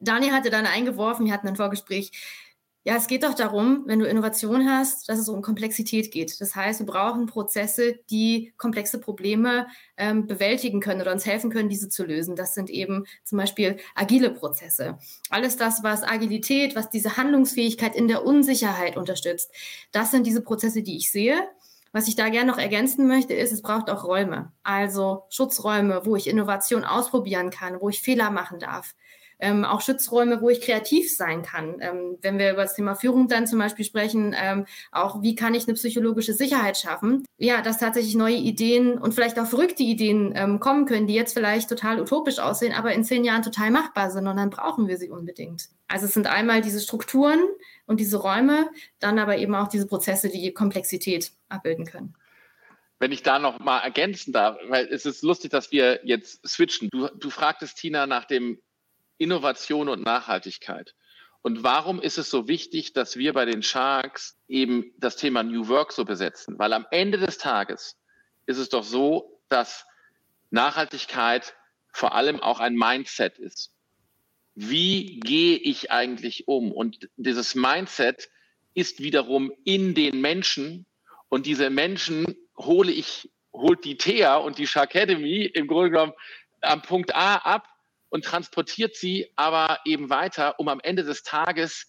Daniel 0.00 0.32
hatte 0.32 0.50
dann 0.50 0.66
eingeworfen, 0.66 1.24
wir 1.24 1.32
hatten 1.32 1.48
ein 1.48 1.56
Vorgespräch, 1.56 2.10
ja, 2.86 2.96
es 2.96 3.06
geht 3.06 3.22
doch 3.22 3.32
darum, 3.32 3.84
wenn 3.86 3.98
du 3.98 4.06
Innovation 4.06 4.68
hast, 4.68 5.08
dass 5.08 5.18
es 5.18 5.30
um 5.30 5.40
Komplexität 5.40 6.12
geht. 6.12 6.38
Das 6.38 6.54
heißt, 6.54 6.80
wir 6.80 6.86
brauchen 6.86 7.24
Prozesse, 7.24 7.98
die 8.10 8.52
komplexe 8.58 9.00
Probleme 9.00 9.66
ähm, 9.96 10.26
bewältigen 10.26 10.80
können 10.80 11.00
oder 11.00 11.12
uns 11.12 11.24
helfen 11.24 11.50
können, 11.50 11.70
diese 11.70 11.88
zu 11.88 12.04
lösen. 12.04 12.36
Das 12.36 12.52
sind 12.52 12.68
eben 12.68 13.06
zum 13.24 13.38
Beispiel 13.38 13.78
agile 13.94 14.30
Prozesse. 14.30 14.98
Alles 15.30 15.56
das, 15.56 15.82
was 15.82 16.02
Agilität, 16.02 16.76
was 16.76 16.90
diese 16.90 17.16
Handlungsfähigkeit 17.16 17.96
in 17.96 18.06
der 18.06 18.22
Unsicherheit 18.22 18.98
unterstützt, 18.98 19.50
das 19.90 20.10
sind 20.10 20.26
diese 20.26 20.42
Prozesse, 20.42 20.82
die 20.82 20.98
ich 20.98 21.10
sehe. 21.10 21.48
Was 21.92 22.06
ich 22.06 22.16
da 22.16 22.28
gerne 22.28 22.50
noch 22.50 22.58
ergänzen 22.58 23.06
möchte, 23.06 23.32
ist, 23.32 23.52
es 23.52 23.62
braucht 23.62 23.88
auch 23.88 24.04
Räume. 24.04 24.52
Also 24.62 25.22
Schutzräume, 25.30 26.02
wo 26.04 26.16
ich 26.16 26.26
Innovation 26.26 26.84
ausprobieren 26.84 27.48
kann, 27.48 27.80
wo 27.80 27.88
ich 27.88 28.02
Fehler 28.02 28.30
machen 28.30 28.58
darf 28.58 28.94
ähm, 29.44 29.64
auch 29.64 29.82
Schutzräume, 29.82 30.40
wo 30.40 30.48
ich 30.48 30.62
kreativ 30.62 31.14
sein 31.14 31.42
kann. 31.42 31.76
Ähm, 31.80 32.16
wenn 32.22 32.38
wir 32.38 32.52
über 32.52 32.62
das 32.62 32.74
Thema 32.74 32.94
Führung 32.94 33.28
dann 33.28 33.46
zum 33.46 33.58
Beispiel 33.58 33.84
sprechen, 33.84 34.34
ähm, 34.36 34.64
auch 34.90 35.20
wie 35.20 35.34
kann 35.34 35.52
ich 35.52 35.64
eine 35.64 35.74
psychologische 35.74 36.32
Sicherheit 36.32 36.78
schaffen? 36.78 37.26
Ja, 37.36 37.60
dass 37.60 37.78
tatsächlich 37.78 38.14
neue 38.14 38.36
Ideen 38.36 38.96
und 38.96 39.12
vielleicht 39.12 39.38
auch 39.38 39.46
verrückte 39.46 39.82
Ideen 39.82 40.32
ähm, 40.34 40.60
kommen 40.60 40.86
können, 40.86 41.06
die 41.06 41.14
jetzt 41.14 41.34
vielleicht 41.34 41.68
total 41.68 42.00
utopisch 42.00 42.38
aussehen, 42.38 42.72
aber 42.72 42.94
in 42.94 43.04
zehn 43.04 43.22
Jahren 43.22 43.42
total 43.42 43.70
machbar 43.70 44.10
sind 44.10 44.26
und 44.26 44.36
dann 44.36 44.48
brauchen 44.48 44.88
wir 44.88 44.96
sie 44.96 45.10
unbedingt. 45.10 45.68
Also 45.88 46.06
es 46.06 46.14
sind 46.14 46.26
einmal 46.26 46.62
diese 46.62 46.80
Strukturen 46.80 47.40
und 47.86 48.00
diese 48.00 48.16
Räume, 48.16 48.70
dann 48.98 49.18
aber 49.18 49.36
eben 49.36 49.54
auch 49.54 49.68
diese 49.68 49.86
Prozesse, 49.86 50.30
die 50.30 50.54
Komplexität 50.54 51.32
abbilden 51.50 51.84
können 51.84 52.14
wenn 53.00 53.12
ich 53.12 53.22
da 53.22 53.38
noch 53.38 53.58
mal 53.58 53.80
ergänzen 53.80 54.32
darf, 54.32 54.56
weil 54.68 54.86
es 54.86 55.04
ist 55.04 55.22
lustig, 55.22 55.50
dass 55.50 55.72
wir 55.72 56.00
jetzt 56.04 56.48
switchen. 56.48 56.88
Du, 56.90 57.08
du 57.08 57.28
fragtest 57.28 57.76
Tina 57.76 58.06
nach 58.06 58.24
dem 58.24 58.58
Innovation 59.18 59.88
und 59.88 60.04
Nachhaltigkeit. 60.04 60.94
Und 61.42 61.62
warum 61.62 62.00
ist 62.00 62.16
es 62.16 62.30
so 62.30 62.48
wichtig, 62.48 62.94
dass 62.94 63.16
wir 63.16 63.34
bei 63.34 63.44
den 63.44 63.62
Sharks 63.62 64.38
eben 64.48 64.92
das 64.96 65.16
Thema 65.16 65.42
New 65.42 65.68
Work 65.68 65.92
so 65.92 66.04
besetzen? 66.04 66.58
Weil 66.58 66.72
am 66.72 66.86
Ende 66.90 67.18
des 67.18 67.36
Tages 67.36 67.98
ist 68.46 68.58
es 68.58 68.70
doch 68.70 68.82
so, 68.82 69.40
dass 69.48 69.84
Nachhaltigkeit 70.50 71.54
vor 71.92 72.14
allem 72.14 72.40
auch 72.40 72.60
ein 72.60 72.74
Mindset 72.74 73.38
ist. 73.38 73.72
Wie 74.54 75.20
gehe 75.20 75.56
ich 75.56 75.90
eigentlich 75.90 76.48
um? 76.48 76.72
Und 76.72 77.08
dieses 77.16 77.54
Mindset 77.54 78.30
ist 78.72 79.00
wiederum 79.00 79.52
in 79.64 79.94
den 79.94 80.20
Menschen 80.20 80.86
und 81.28 81.46
diese 81.46 81.70
Menschen 81.70 82.36
hole 82.56 82.90
ich, 82.90 83.30
holt 83.52 83.84
die 83.84 83.96
TEA 83.96 84.36
und 84.36 84.58
die 84.58 84.66
Shark 84.66 84.94
Academy 84.94 85.44
im 85.44 85.66
Grunde 85.66 85.90
genommen 85.90 86.12
am 86.60 86.82
Punkt 86.82 87.14
A 87.14 87.36
ab 87.36 87.68
und 88.14 88.24
transportiert 88.24 88.94
sie 88.94 89.32
aber 89.34 89.80
eben 89.84 90.08
weiter, 90.08 90.60
um 90.60 90.68
am 90.68 90.78
Ende 90.78 91.02
des 91.02 91.24
Tages 91.24 91.88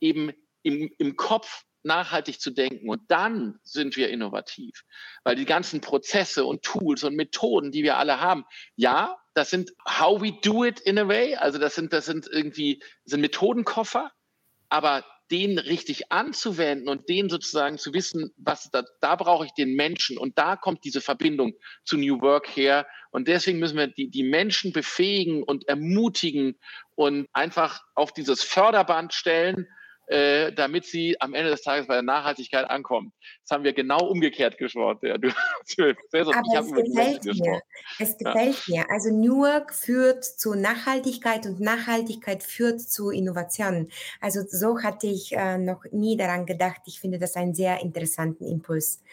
eben 0.00 0.32
im, 0.64 0.92
im 0.98 1.14
Kopf 1.14 1.62
nachhaltig 1.84 2.40
zu 2.40 2.50
denken. 2.50 2.88
Und 2.88 3.02
dann 3.06 3.60
sind 3.62 3.96
wir 3.96 4.10
innovativ, 4.10 4.82
weil 5.22 5.36
die 5.36 5.44
ganzen 5.44 5.80
Prozesse 5.80 6.44
und 6.44 6.64
Tools 6.64 7.04
und 7.04 7.14
Methoden, 7.14 7.70
die 7.70 7.84
wir 7.84 7.98
alle 7.98 8.20
haben, 8.20 8.46
ja, 8.74 9.16
das 9.34 9.50
sind 9.50 9.70
how 9.88 10.20
we 10.20 10.32
do 10.42 10.64
it 10.64 10.80
in 10.80 10.98
a 10.98 11.06
way, 11.06 11.36
also 11.36 11.60
das 11.60 11.76
sind, 11.76 11.92
das 11.92 12.04
sind 12.04 12.26
irgendwie, 12.26 12.82
sind 13.04 13.20
Methodenkoffer, 13.20 14.10
aber 14.70 15.04
den 15.30 15.58
richtig 15.58 16.10
anzuwenden 16.10 16.88
und 16.88 17.08
den 17.08 17.28
sozusagen 17.28 17.78
zu 17.78 17.94
wissen, 17.94 18.32
was 18.36 18.70
da, 18.70 18.84
da 19.00 19.16
brauche 19.16 19.46
ich 19.46 19.52
den 19.52 19.74
Menschen. 19.74 20.18
Und 20.18 20.38
da 20.38 20.56
kommt 20.56 20.84
diese 20.84 21.00
Verbindung 21.00 21.54
zu 21.84 21.96
New 21.96 22.20
Work 22.20 22.56
her. 22.56 22.86
Und 23.10 23.28
deswegen 23.28 23.58
müssen 23.58 23.78
wir 23.78 23.86
die, 23.86 24.08
die 24.08 24.24
Menschen 24.24 24.72
befähigen 24.72 25.42
und 25.42 25.68
ermutigen 25.68 26.58
und 26.94 27.28
einfach 27.32 27.82
auf 27.94 28.12
dieses 28.12 28.42
Förderband 28.42 29.12
stellen 29.14 29.66
äh, 30.10 30.52
damit 30.52 30.86
sie 30.86 31.20
am 31.20 31.34
Ende 31.34 31.50
des 31.50 31.62
Tages 31.62 31.86
bei 31.86 31.94
der 31.94 32.02
Nachhaltigkeit 32.02 32.68
ankommen. 32.68 33.12
Das 33.42 33.54
haben 33.54 33.62
wir 33.62 33.72
genau 33.72 34.08
umgekehrt 34.08 34.58
geschworen. 34.58 34.98
Ja, 35.02 35.16
du, 35.16 35.28
Aber 35.78 35.94
es 36.12 36.72
gefällt 36.72 37.24
mir. 37.24 37.62
Es 38.00 38.18
gefällt 38.18 38.66
ja. 38.66 38.80
mir. 38.80 38.90
Also 38.90 39.10
New 39.10 39.38
Work 39.38 39.72
führt 39.72 40.24
zu 40.24 40.54
Nachhaltigkeit 40.54 41.46
und 41.46 41.60
Nachhaltigkeit 41.60 42.42
führt 42.42 42.80
zu 42.80 43.10
Innovationen. 43.10 43.88
Also 44.20 44.40
so 44.48 44.82
hatte 44.82 45.06
ich 45.06 45.32
äh, 45.32 45.58
noch 45.58 45.84
nie 45.92 46.16
daran 46.16 46.44
gedacht. 46.44 46.80
Ich 46.86 46.98
finde 46.98 47.20
das 47.20 47.36
einen 47.36 47.54
sehr 47.54 47.80
interessanten 47.80 48.46
Impuls. 48.46 49.04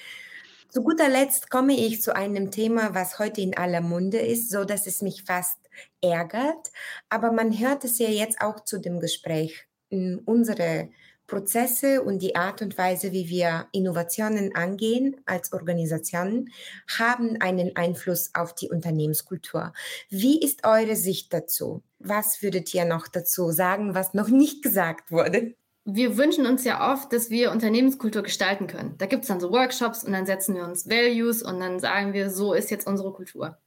Zu 0.69 0.81
guter 0.81 1.09
Letzt 1.09 1.51
komme 1.51 1.73
ich 1.73 2.01
zu 2.01 2.15
einem 2.15 2.49
Thema, 2.49 2.95
was 2.95 3.19
heute 3.19 3.41
in 3.41 3.55
aller 3.55 3.81
Munde 3.81 4.17
ist, 4.17 4.49
so 4.49 4.65
dass 4.65 4.87
es 4.87 5.03
mich 5.03 5.23
fast 5.23 5.59
ärgert. 6.01 6.71
Aber 7.09 7.31
man 7.31 7.57
hört 7.57 7.83
es 7.83 7.99
ja 7.99 8.09
jetzt 8.09 8.41
auch 8.41 8.63
zu 8.63 8.79
dem 8.79 8.99
Gespräch 8.99 9.66
unsere 9.89 10.89
Prozesse 11.27 12.01
und 12.01 12.21
die 12.21 12.35
Art 12.35 12.61
und 12.61 12.77
Weise, 12.77 13.11
wie 13.11 13.27
wir 13.27 13.67
Innovationen 13.73 14.55
angehen 14.55 15.17
als 15.25 15.51
Organisationen, 15.51 16.49
haben 16.97 17.41
einen 17.41 17.75
Einfluss 17.75 18.31
auf 18.33 18.55
die 18.55 18.69
Unternehmenskultur. 18.69 19.73
Wie 20.09 20.41
ist 20.41 20.65
eure 20.65 20.95
Sicht 20.95 21.33
dazu? 21.33 21.83
Was 21.99 22.41
würdet 22.41 22.73
ihr 22.73 22.85
noch 22.85 23.07
dazu 23.07 23.51
sagen, 23.51 23.93
was 23.93 24.13
noch 24.13 24.29
nicht 24.29 24.63
gesagt 24.63 25.11
wurde? 25.11 25.55
wir 25.89 26.17
wünschen 26.17 26.45
uns 26.45 26.65
ja 26.65 26.93
oft, 26.93 27.13
dass 27.13 27.29
wir 27.29 27.49
Unternehmenskultur 27.49 28.21
gestalten 28.21 28.67
können. 28.67 28.95
Da 28.97 29.05
gibt 29.05 29.23
es 29.23 29.29
dann 29.29 29.39
so 29.39 29.51
Workshops 29.51 30.03
und 30.03 30.11
dann 30.11 30.25
setzen 30.25 30.53
wir 30.53 30.65
uns 30.65 30.89
Values 30.89 31.41
und 31.41 31.61
dann 31.61 31.79
sagen 31.79 32.11
wir, 32.11 32.29
so 32.29 32.53
ist 32.53 32.69
jetzt 32.69 32.85
unsere 32.85 33.13
Kultur. 33.13 33.57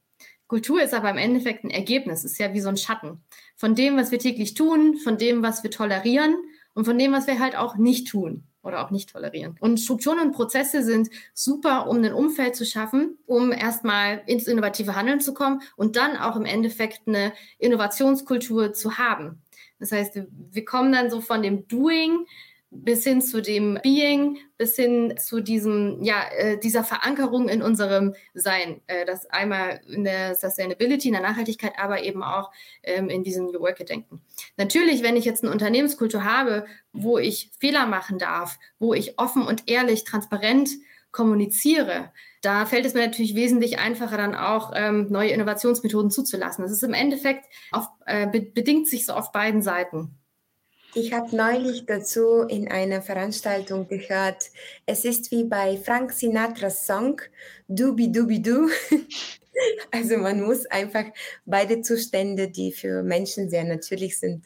Kultur 0.51 0.83
ist 0.83 0.93
aber 0.93 1.09
im 1.09 1.17
Endeffekt 1.17 1.63
ein 1.63 1.69
Ergebnis, 1.69 2.25
ist 2.25 2.37
ja 2.37 2.53
wie 2.53 2.59
so 2.59 2.67
ein 2.67 2.75
Schatten 2.75 3.23
von 3.55 3.73
dem, 3.73 3.95
was 3.95 4.11
wir 4.11 4.19
täglich 4.19 4.53
tun, 4.53 4.97
von 4.97 5.17
dem, 5.17 5.43
was 5.43 5.63
wir 5.63 5.71
tolerieren 5.71 6.35
und 6.73 6.83
von 6.83 6.97
dem, 6.97 7.13
was 7.13 7.25
wir 7.25 7.39
halt 7.39 7.55
auch 7.55 7.77
nicht 7.77 8.09
tun 8.09 8.43
oder 8.61 8.83
auch 8.83 8.91
nicht 8.91 9.11
tolerieren. 9.11 9.55
Und 9.61 9.79
Strukturen 9.79 10.19
und 10.19 10.33
Prozesse 10.33 10.83
sind 10.83 11.09
super, 11.33 11.87
um 11.87 12.03
ein 12.03 12.11
Umfeld 12.11 12.57
zu 12.57 12.65
schaffen, 12.65 13.17
um 13.27 13.53
erstmal 13.53 14.23
ins 14.25 14.45
innovative 14.45 14.93
Handeln 14.93 15.21
zu 15.21 15.33
kommen 15.33 15.61
und 15.77 15.95
dann 15.95 16.17
auch 16.17 16.35
im 16.35 16.43
Endeffekt 16.43 17.07
eine 17.07 17.31
Innovationskultur 17.57 18.73
zu 18.73 18.97
haben. 18.97 19.41
Das 19.79 19.93
heißt, 19.93 20.19
wir 20.51 20.65
kommen 20.65 20.91
dann 20.91 21.09
so 21.09 21.21
von 21.21 21.41
dem 21.43 21.65
Doing 21.69 22.25
bis 22.71 23.03
hin 23.03 23.21
zu 23.21 23.41
dem 23.41 23.77
Being, 23.83 24.37
bis 24.57 24.77
hin 24.77 25.15
zu 25.17 25.41
diesem, 25.41 26.01
ja, 26.01 26.23
äh, 26.37 26.57
dieser 26.57 26.85
Verankerung 26.85 27.49
in 27.49 27.61
unserem 27.61 28.15
Sein. 28.33 28.81
Äh, 28.87 29.05
das 29.05 29.25
einmal 29.29 29.81
in 29.87 30.05
der 30.05 30.35
Sustainability, 30.35 31.09
in 31.09 31.13
der 31.13 31.21
Nachhaltigkeit, 31.21 31.73
aber 31.77 32.03
eben 32.03 32.23
auch 32.23 32.49
ähm, 32.83 33.09
in 33.09 33.23
diesem 33.23 33.47
New 33.47 33.59
Work-Gedenken. 33.59 34.21
Natürlich, 34.55 35.03
wenn 35.03 35.17
ich 35.17 35.25
jetzt 35.25 35.43
eine 35.43 35.51
Unternehmenskultur 35.51 36.23
habe, 36.23 36.65
wo 36.93 37.17
ich 37.17 37.51
Fehler 37.59 37.85
machen 37.87 38.17
darf, 38.17 38.57
wo 38.79 38.93
ich 38.93 39.19
offen 39.19 39.43
und 39.43 39.69
ehrlich, 39.69 40.05
transparent 40.05 40.69
kommuniziere, 41.11 42.13
da 42.41 42.65
fällt 42.65 42.85
es 42.85 42.93
mir 42.93 43.05
natürlich 43.05 43.35
wesentlich 43.35 43.79
einfacher, 43.79 44.15
dann 44.15 44.33
auch 44.33 44.71
ähm, 44.73 45.07
neue 45.09 45.31
Innovationsmethoden 45.31 46.09
zuzulassen. 46.09 46.63
Das 46.63 46.71
ist 46.71 46.83
im 46.83 46.93
Endeffekt 46.93 47.45
auf, 47.71 47.87
äh, 48.05 48.27
bedingt 48.27 48.87
sich 48.87 49.05
so 49.05 49.11
auf 49.13 49.33
beiden 49.33 49.61
Seiten. 49.61 50.20
Ich 50.93 51.13
habe 51.13 51.33
neulich 51.33 51.85
dazu 51.85 52.41
in 52.41 52.69
einer 52.69 53.01
Veranstaltung 53.01 53.87
gehört, 53.87 54.51
es 54.85 55.05
ist 55.05 55.31
wie 55.31 55.45
bei 55.45 55.77
Frank 55.77 56.11
Sinatras 56.11 56.85
Song, 56.85 57.21
Dubi 57.67 58.11
Dubi 58.11 58.41
Du. 58.41 58.69
Also 59.91 60.17
man 60.17 60.41
muss 60.41 60.65
einfach 60.67 61.03
beide 61.45 61.81
Zustände, 61.81 62.49
die 62.49 62.71
für 62.71 63.03
Menschen 63.03 63.49
sehr 63.49 63.65
natürlich 63.65 64.17
sind, 64.17 64.45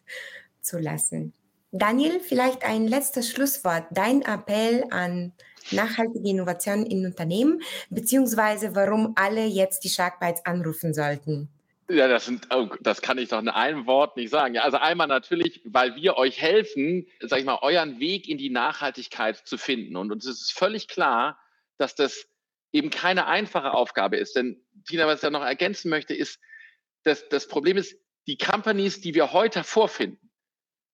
zulassen. 0.61 1.31
Daniel, 1.71 2.19
vielleicht 2.19 2.65
ein 2.65 2.87
letztes 2.87 3.29
Schlusswort, 3.29 3.85
dein 3.91 4.23
Appell 4.23 4.83
an 4.89 5.31
nachhaltige 5.71 6.27
Innovation 6.27 6.85
in 6.85 7.05
Unternehmen, 7.05 7.61
beziehungsweise 7.89 8.75
warum 8.75 9.13
alle 9.15 9.45
jetzt 9.45 9.83
die 9.83 9.89
Sharkbites 9.89 10.45
anrufen 10.45 10.93
sollten. 10.93 11.49
Ja, 11.87 12.07
das 12.07 12.25
sind, 12.25 12.47
oh, 12.51 12.69
das 12.81 13.01
kann 13.01 13.19
ich 13.19 13.29
doch 13.29 13.39
in 13.39 13.47
einem 13.47 13.85
Wort 13.85 14.17
nicht 14.17 14.31
sagen. 14.31 14.55
Ja, 14.55 14.63
also 14.63 14.77
einmal 14.77 15.07
natürlich, 15.07 15.61
weil 15.65 15.95
wir 15.95 16.17
euch 16.17 16.41
helfen, 16.41 17.07
sag 17.19 17.39
ich 17.39 17.45
mal, 17.45 17.59
euren 17.61 17.99
Weg 17.99 18.27
in 18.27 18.39
die 18.39 18.49
Nachhaltigkeit 18.49 19.37
zu 19.37 19.57
finden. 19.57 19.95
Und 19.95 20.11
uns 20.11 20.25
ist 20.25 20.51
völlig 20.51 20.87
klar, 20.87 21.39
dass 21.77 21.93
das 21.93 22.27
eben 22.71 22.89
keine 22.89 23.27
einfache 23.27 23.71
Aufgabe 23.71 24.17
ist. 24.17 24.35
Denn 24.35 24.65
Tina, 24.87 25.05
was 25.05 25.15
ich 25.15 25.21
da 25.21 25.29
noch 25.29 25.43
ergänzen 25.43 25.89
möchte, 25.89 26.15
ist, 26.15 26.39
dass 27.03 27.29
das 27.29 27.47
Problem 27.47 27.77
ist, 27.77 27.95
die 28.25 28.37
Companies, 28.37 29.01
die 29.01 29.13
wir 29.13 29.31
heute 29.31 29.63
vorfinden, 29.63 30.31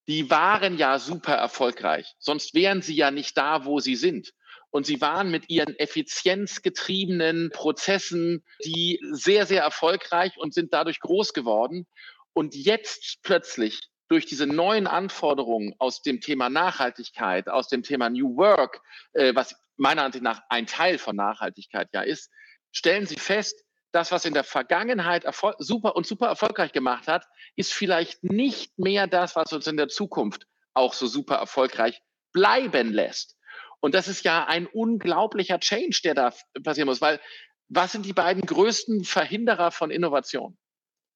die 0.07 0.29
waren 0.29 0.77
ja 0.77 0.99
super 0.99 1.35
erfolgreich. 1.35 2.15
Sonst 2.19 2.53
wären 2.53 2.81
sie 2.81 2.95
ja 2.95 3.11
nicht 3.11 3.37
da, 3.37 3.63
wo 3.63 3.79
sie 3.79 3.95
sind. 3.95 4.33
Und 4.71 4.85
sie 4.85 5.01
waren 5.01 5.29
mit 5.29 5.49
ihren 5.49 5.77
effizienzgetriebenen 5.77 7.51
Prozessen, 7.51 8.43
die 8.65 8.99
sehr, 9.11 9.45
sehr 9.45 9.61
erfolgreich 9.61 10.37
und 10.37 10.53
sind 10.53 10.73
dadurch 10.73 10.99
groß 10.99 11.33
geworden. 11.33 11.87
Und 12.33 12.55
jetzt 12.55 13.19
plötzlich 13.21 13.81
durch 14.07 14.25
diese 14.25 14.47
neuen 14.47 14.87
Anforderungen 14.87 15.75
aus 15.77 16.01
dem 16.01 16.19
Thema 16.19 16.49
Nachhaltigkeit, 16.49 17.49
aus 17.49 17.67
dem 17.67 17.83
Thema 17.83 18.09
New 18.09 18.35
Work, 18.37 18.81
äh, 19.13 19.35
was 19.35 19.55
meiner 19.77 20.03
Ansicht 20.03 20.23
nach 20.23 20.41
ein 20.49 20.67
Teil 20.67 20.97
von 20.97 21.15
Nachhaltigkeit 21.15 21.89
ja 21.93 22.01
ist, 22.01 22.29
stellen 22.71 23.05
sie 23.05 23.17
fest, 23.17 23.63
das, 23.91 24.11
was 24.11 24.25
in 24.25 24.33
der 24.33 24.43
Vergangenheit 24.43 25.25
super 25.59 25.95
und 25.95 26.05
super 26.05 26.27
erfolgreich 26.27 26.71
gemacht 26.71 27.07
hat, 27.07 27.25
ist 27.55 27.73
vielleicht 27.73 28.23
nicht 28.23 28.77
mehr 28.77 29.07
das, 29.07 29.35
was 29.35 29.51
uns 29.51 29.67
in 29.67 29.77
der 29.77 29.89
Zukunft 29.89 30.47
auch 30.73 30.93
so 30.93 31.07
super 31.07 31.35
erfolgreich 31.35 32.01
bleiben 32.31 32.93
lässt. 32.93 33.35
Und 33.81 33.95
das 33.95 34.07
ist 34.07 34.23
ja 34.23 34.45
ein 34.45 34.67
unglaublicher 34.67 35.59
Change, 35.59 36.01
der 36.03 36.13
da 36.13 36.33
passieren 36.63 36.87
muss, 36.87 37.01
weil 37.01 37.19
was 37.67 37.91
sind 37.91 38.05
die 38.05 38.13
beiden 38.13 38.45
größten 38.45 39.03
Verhinderer 39.03 39.71
von 39.71 39.91
Innovation? 39.91 40.57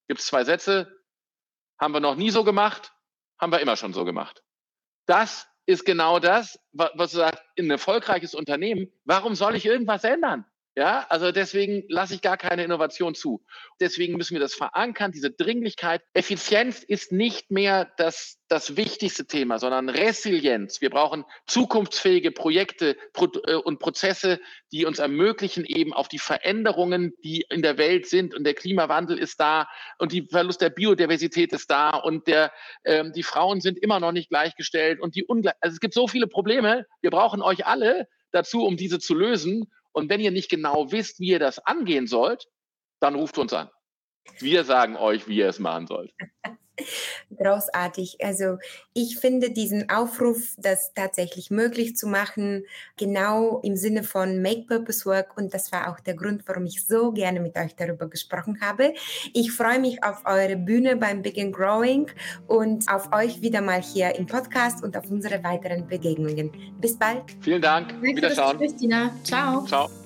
Gibt 0.07 0.19
es 0.19 0.27
zwei 0.27 0.43
Sätze, 0.43 0.91
haben 1.79 1.93
wir 1.93 1.99
noch 1.99 2.15
nie 2.15 2.31
so 2.31 2.43
gemacht, 2.43 2.93
haben 3.39 3.51
wir 3.51 3.59
immer 3.59 3.75
schon 3.75 3.93
so 3.93 4.05
gemacht. 4.05 4.43
Das 5.05 5.47
ist 5.65 5.85
genau 5.85 6.19
das, 6.19 6.59
was 6.71 7.11
sagt, 7.11 7.43
ein 7.59 7.69
erfolgreiches 7.69 8.33
Unternehmen, 8.33 8.91
warum 9.03 9.35
soll 9.35 9.55
ich 9.55 9.65
irgendwas 9.65 10.03
ändern? 10.03 10.45
Ja, 10.77 11.05
also 11.07 11.31
deswegen 11.31 11.85
lasse 11.87 12.15
ich 12.15 12.21
gar 12.21 12.35
keine 12.35 12.65
Innovation 12.65 13.15
zu. 13.15 13.45
Deswegen 13.79 14.17
müssen 14.17 14.33
wir 14.33 14.41
das 14.41 14.53
verankern, 14.53 15.13
diese 15.13 15.31
Dringlichkeit. 15.31 16.01
Effizienz 16.13 16.83
ist 16.83 17.13
nicht 17.13 17.49
mehr 17.49 17.93
das, 17.95 18.41
das 18.49 18.75
wichtigste 18.75 19.25
Thema, 19.25 19.57
sondern 19.57 19.87
Resilienz. 19.87 20.81
Wir 20.81 20.89
brauchen 20.89 21.23
zukunftsfähige 21.47 22.31
Projekte 22.31 22.97
äh, 23.47 23.53
und 23.53 23.79
Prozesse, 23.79 24.41
die 24.73 24.85
uns 24.85 24.99
ermöglichen, 24.99 25.63
eben 25.63 25.93
auf 25.93 26.09
die 26.09 26.19
Veränderungen, 26.19 27.13
die 27.23 27.45
in 27.49 27.61
der 27.61 27.77
Welt 27.77 28.05
sind 28.07 28.35
und 28.35 28.43
der 28.43 28.53
Klimawandel 28.53 29.17
ist 29.17 29.39
da 29.39 29.69
und 29.97 30.11
die 30.11 30.27
Verlust 30.29 30.59
der 30.59 30.71
Biodiversität 30.71 31.53
ist 31.53 31.71
da 31.71 31.91
und 31.91 32.27
der, 32.27 32.51
ähm, 32.83 33.13
die 33.13 33.23
Frauen 33.23 33.61
sind 33.61 33.79
immer 33.79 34.01
noch 34.01 34.11
nicht 34.11 34.27
gleichgestellt 34.27 34.99
und 34.99 35.15
die 35.15 35.23
Ungleich 35.23 35.55
also 35.61 35.73
es 35.73 35.79
gibt 35.79 35.93
so 35.93 36.09
viele 36.09 36.27
Probleme. 36.27 36.85
Wir 37.01 37.11
brauchen 37.11 37.41
euch 37.41 37.65
alle 37.65 38.09
dazu, 38.31 38.65
um 38.65 38.75
diese 38.75 38.99
zu 38.99 39.15
lösen. 39.15 39.71
Und 39.95 40.09
wenn 40.09 40.19
ihr 40.19 40.31
nicht 40.31 40.49
genau 40.49 40.91
wisst, 40.91 41.21
wie 41.21 41.29
ihr 41.29 41.39
das 41.39 41.57
angehen 41.59 42.05
sollt, 42.05 42.47
dann 42.99 43.15
ruft 43.15 43.37
uns 43.37 43.53
an. 43.53 43.69
Wir 44.39 44.65
sagen 44.65 44.97
euch, 44.97 45.27
wie 45.27 45.37
ihr 45.37 45.47
es 45.47 45.59
machen 45.59 45.87
sollt. 45.87 46.11
Großartig. 47.35 48.17
Also 48.23 48.57
ich 48.93 49.17
finde 49.17 49.51
diesen 49.51 49.89
Aufruf, 49.89 50.55
das 50.57 50.93
tatsächlich 50.93 51.51
möglich 51.51 51.95
zu 51.95 52.07
machen, 52.07 52.65
genau 52.97 53.59
im 53.61 53.75
Sinne 53.75 54.03
von 54.03 54.41
Make 54.41 54.63
Purpose 54.67 55.05
Work. 55.05 55.37
Und 55.37 55.53
das 55.53 55.71
war 55.71 55.91
auch 55.91 55.99
der 55.99 56.15
Grund, 56.15 56.43
warum 56.45 56.65
ich 56.65 56.85
so 56.85 57.11
gerne 57.11 57.39
mit 57.39 57.57
euch 57.57 57.75
darüber 57.75 58.07
gesprochen 58.09 58.59
habe. 58.61 58.93
Ich 59.33 59.51
freue 59.51 59.79
mich 59.79 60.03
auf 60.03 60.23
eure 60.25 60.55
Bühne 60.55 60.95
beim 60.95 61.21
Big 61.21 61.37
and 61.37 61.53
Growing 61.53 62.07
und 62.47 62.89
auf 62.91 63.11
euch 63.13 63.41
wieder 63.41 63.61
mal 63.61 63.81
hier 63.81 64.15
im 64.15 64.25
Podcast 64.25 64.83
und 64.83 64.97
auf 64.97 65.09
unsere 65.09 65.43
weiteren 65.43 65.87
Begegnungen. 65.87 66.51
Bis 66.79 66.97
bald. 66.97 67.23
Vielen 67.41 67.61
Dank. 67.61 67.89
Danke 67.89 68.17
Wiederschauen. 68.17 68.57
Christina. 68.57 69.11
Ciao. 69.23 69.65
Ciao. 69.65 70.04